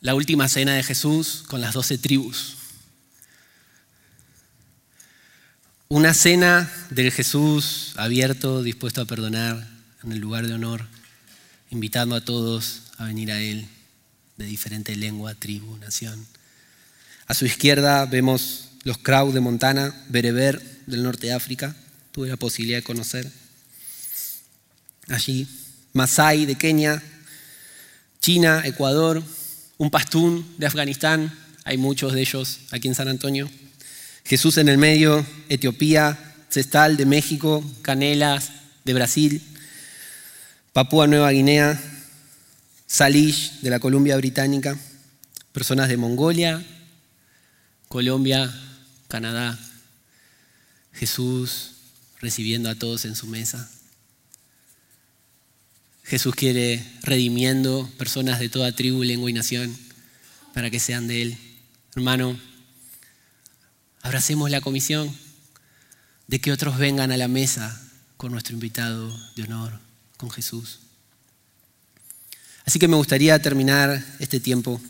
La 0.01 0.13
última 0.13 0.47
cena 0.47 0.75
de 0.75 0.83
Jesús 0.83 1.43
con 1.47 1.61
las 1.61 1.73
doce 1.73 1.97
tribus. 1.97 2.57
Una 5.87 6.13
cena 6.13 6.71
del 6.91 7.11
Jesús 7.11 7.93
abierto, 7.95 8.61
dispuesto 8.61 9.01
a 9.01 9.05
perdonar 9.05 9.74
en 10.05 10.11
el 10.11 10.19
lugar 10.19 10.45
de 10.45 10.53
honor, 10.53 10.85
invitando 11.71 12.15
a 12.15 12.21
todos 12.21 12.83
a 12.97 13.05
venir 13.05 13.31
a 13.31 13.41
Él 13.41 13.67
de 14.37 14.45
diferente 14.45 14.95
lengua, 14.95 15.33
tribu, 15.33 15.77
nación. 15.77 16.25
A 17.27 17.33
su 17.33 17.45
izquierda 17.45 18.05
vemos 18.05 18.69
los 18.83 18.99
Krau 18.99 19.31
de 19.31 19.39
Montana, 19.39 19.93
Bereber 20.09 20.61
del 20.85 21.01
norte 21.01 21.27
de 21.27 21.33
África, 21.33 21.75
tuve 22.11 22.29
la 22.29 22.37
posibilidad 22.37 22.77
de 22.77 22.83
conocer. 22.83 23.31
Allí, 25.09 25.47
Masai 25.93 26.45
de 26.45 26.55
Kenia, 26.55 27.01
China, 28.19 28.61
Ecuador, 28.63 29.23
un 29.77 29.89
pastún 29.89 30.55
de 30.57 30.67
Afganistán, 30.67 31.35
hay 31.63 31.77
muchos 31.77 32.13
de 32.13 32.21
ellos 32.21 32.59
aquí 32.71 32.87
en 32.87 32.95
San 32.95 33.07
Antonio. 33.07 33.49
Jesús 34.23 34.57
en 34.57 34.69
el 34.69 34.77
medio, 34.77 35.25
Etiopía, 35.49 36.35
Cestal 36.49 36.95
de 36.95 37.05
México, 37.05 37.63
Canelas 37.81 38.51
de 38.83 38.93
Brasil, 38.93 39.41
Papúa 40.75 41.07
Nueva 41.07 41.31
Guinea, 41.31 41.81
Salish 42.85 43.61
de 43.61 43.69
la 43.69 43.79
Columbia 43.79 44.17
Británica, 44.17 44.77
personas 45.53 45.87
de 45.87 45.95
Mongolia, 45.95 46.61
Colombia, 47.87 48.53
Canadá, 49.07 49.57
Jesús 50.91 51.75
recibiendo 52.19 52.69
a 52.69 52.75
todos 52.75 53.05
en 53.05 53.15
su 53.15 53.25
mesa. 53.25 53.71
Jesús 56.03 56.35
quiere 56.35 56.85
redimiendo 57.03 57.89
personas 57.97 58.41
de 58.41 58.49
toda 58.49 58.73
tribu, 58.73 59.01
lengua 59.03 59.29
y 59.29 59.33
nación 59.33 59.73
para 60.53 60.69
que 60.69 60.81
sean 60.81 61.07
de 61.07 61.21
Él. 61.21 61.37
Hermano, 61.95 62.37
abracemos 64.01 64.51
la 64.51 64.59
comisión 64.59 65.09
de 66.27 66.41
que 66.41 66.51
otros 66.51 66.77
vengan 66.77 67.13
a 67.13 67.17
la 67.17 67.29
mesa 67.29 67.81
con 68.17 68.33
nuestro 68.33 68.55
invitado 68.55 69.17
de 69.37 69.43
honor, 69.43 69.84
con 70.17 70.31
Jesús. 70.31 70.79
Así 72.65 72.79
que 72.79 72.87
me 72.87 72.95
gustaría 72.95 73.39
terminar 73.41 74.03
este 74.19 74.39
tiempo 74.39 74.81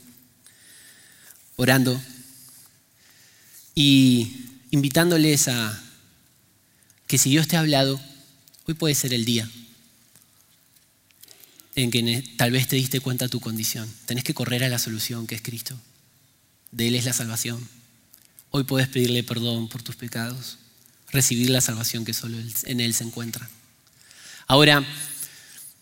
orando 1.58 2.02
y 3.74 4.48
invitándoles 4.72 5.48
a 5.48 5.82
que 7.08 7.18
si 7.18 7.30
Dios 7.30 7.48
te 7.48 7.58
ha 7.58 7.60
hablado, 7.60 8.00
hoy 8.66 8.74
puede 8.74 8.96
ser 8.96 9.14
el 9.14 9.26
día 9.26 9.50
en 11.76 11.92
que 11.92 12.24
tal 12.38 12.52
vez 12.52 12.68
te 12.68 12.78
diste 12.78 13.02
cuenta 13.02 13.26
de 13.26 13.30
tu 13.30 13.42
condición. 13.42 13.92
Tenés 14.06 14.24
que 14.24 14.34
correr 14.34 14.64
a 14.64 14.70
la 14.70 14.80
solución 14.80 15.28
que 15.28 15.36
es 15.36 15.42
Cristo. 15.42 15.78
De 16.72 16.88
Él 16.88 16.96
es 16.96 17.06
la 17.06 17.14
salvación. 17.14 17.68
Hoy 18.52 18.64
puedes 18.64 18.88
pedirle 18.88 19.24
perdón 19.24 19.68
por 19.68 19.84
tus 19.84 19.98
pecados, 19.98 20.58
recibir 21.12 21.50
la 21.50 21.60
salvación 21.60 22.06
que 22.06 22.14
solo 22.14 22.38
en 22.64 22.80
Él 22.80 22.94
se 22.94 23.04
encuentra. 23.04 23.50
Ahora, 24.48 24.86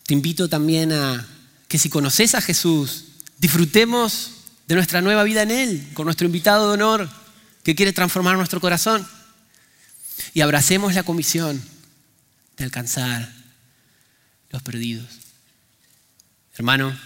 te 0.06 0.14
invito 0.14 0.48
también 0.48 0.92
a 0.92 1.26
que 1.68 1.78
si 1.78 1.88
conoces 1.88 2.34
a 2.34 2.40
Jesús, 2.40 3.06
disfrutemos 3.38 4.30
de 4.66 4.74
nuestra 4.74 5.00
nueva 5.00 5.24
vida 5.24 5.42
en 5.42 5.50
Él, 5.50 5.90
con 5.94 6.04
nuestro 6.04 6.26
invitado 6.26 6.68
de 6.68 6.74
honor 6.74 7.10
que 7.62 7.74
quiere 7.74 7.92
transformar 7.92 8.36
nuestro 8.36 8.60
corazón. 8.60 9.06
Y 10.32 10.42
abracemos 10.42 10.94
la 10.94 11.02
comisión 11.02 11.62
de 12.56 12.64
alcanzar 12.64 13.32
los 14.50 14.62
perdidos. 14.62 15.08
Hermano, 16.54 16.96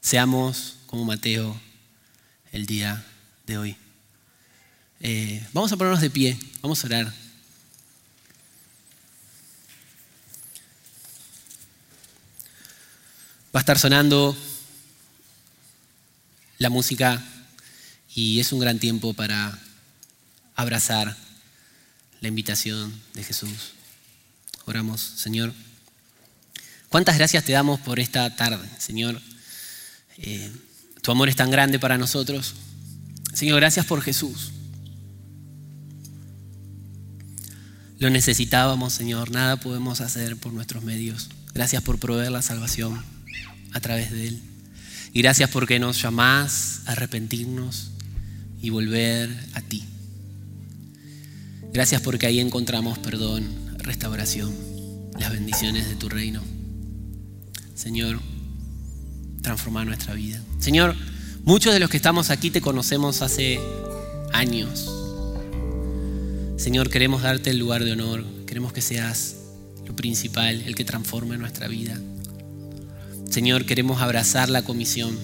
seamos 0.00 0.76
como 0.86 1.04
Mateo 1.04 1.60
el 2.52 2.66
día 2.66 3.04
de 3.46 3.58
hoy. 3.58 3.76
Eh, 5.00 5.44
vamos 5.52 5.72
a 5.72 5.76
ponernos 5.76 6.00
de 6.00 6.10
pie, 6.10 6.38
vamos 6.60 6.82
a 6.84 6.86
orar. 6.86 7.27
Va 13.58 13.60
a 13.60 13.66
estar 13.66 13.78
sonando 13.80 14.36
la 16.58 16.70
música 16.70 17.20
y 18.14 18.38
es 18.38 18.52
un 18.52 18.60
gran 18.60 18.78
tiempo 18.78 19.14
para 19.14 19.58
abrazar 20.54 21.16
la 22.20 22.28
invitación 22.28 22.94
de 23.14 23.24
Jesús. 23.24 23.72
Oramos, 24.64 25.00
Señor. 25.00 25.52
¿Cuántas 26.88 27.18
gracias 27.18 27.42
te 27.42 27.50
damos 27.50 27.80
por 27.80 27.98
esta 27.98 28.36
tarde, 28.36 28.64
Señor? 28.78 29.20
Eh, 30.18 30.52
tu 31.02 31.10
amor 31.10 31.28
es 31.28 31.34
tan 31.34 31.50
grande 31.50 31.80
para 31.80 31.98
nosotros. 31.98 32.54
Señor, 33.34 33.56
gracias 33.58 33.86
por 33.86 34.02
Jesús. 34.02 34.52
Lo 37.98 38.08
necesitábamos, 38.08 38.92
Señor. 38.92 39.32
Nada 39.32 39.56
podemos 39.56 40.00
hacer 40.00 40.36
por 40.36 40.52
nuestros 40.52 40.84
medios. 40.84 41.28
Gracias 41.54 41.82
por 41.82 41.98
proveer 41.98 42.30
la 42.30 42.42
salvación 42.42 43.17
a 43.72 43.80
través 43.80 44.10
de 44.10 44.28
Él. 44.28 44.40
Y 45.12 45.22
gracias 45.22 45.50
porque 45.50 45.78
nos 45.78 46.00
llamás 46.00 46.82
a 46.86 46.92
arrepentirnos 46.92 47.90
y 48.60 48.70
volver 48.70 49.30
a 49.54 49.60
ti. 49.60 49.84
Gracias 51.72 52.00
porque 52.02 52.26
ahí 52.26 52.40
encontramos 52.40 52.98
perdón, 52.98 53.46
restauración, 53.78 54.54
las 55.18 55.32
bendiciones 55.32 55.88
de 55.88 55.96
tu 55.96 56.08
reino. 56.08 56.42
Señor, 57.74 58.20
transforma 59.42 59.84
nuestra 59.84 60.14
vida. 60.14 60.42
Señor, 60.58 60.96
muchos 61.44 61.72
de 61.72 61.80
los 61.80 61.90
que 61.90 61.96
estamos 61.96 62.30
aquí 62.30 62.50
te 62.50 62.60
conocemos 62.60 63.22
hace 63.22 63.60
años. 64.32 64.90
Señor, 66.56 66.90
queremos 66.90 67.22
darte 67.22 67.50
el 67.50 67.58
lugar 67.58 67.84
de 67.84 67.92
honor. 67.92 68.24
Queremos 68.46 68.72
que 68.72 68.80
seas 68.80 69.36
lo 69.86 69.94
principal, 69.94 70.60
el 70.62 70.74
que 70.74 70.84
transforme 70.84 71.38
nuestra 71.38 71.68
vida. 71.68 71.98
Señor, 73.30 73.66
queremos 73.66 74.00
abrazar 74.00 74.48
la 74.48 74.62
comisión 74.62 75.18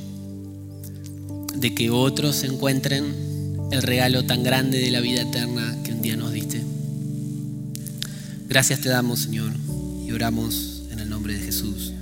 de 1.57 1.75
que 1.75 1.89
otros 1.89 2.45
encuentren 2.45 3.15
el 3.73 3.83
regalo 3.83 4.25
tan 4.25 4.43
grande 4.43 4.79
de 4.79 4.91
la 4.91 5.01
vida 5.01 5.23
eterna 5.23 5.75
que 5.83 5.93
un 5.93 6.03
día 6.03 6.15
nos 6.15 6.33
diste. 6.33 6.63
Gracias 8.47 8.81
te 8.81 8.91
damos, 8.91 9.21
Señor, 9.21 9.53
y 10.07 10.13
oramos 10.13 10.83
en 10.91 10.99
el 10.99 11.09
nombre 11.09 11.33
de 11.33 11.41
Jesús. 11.47 11.94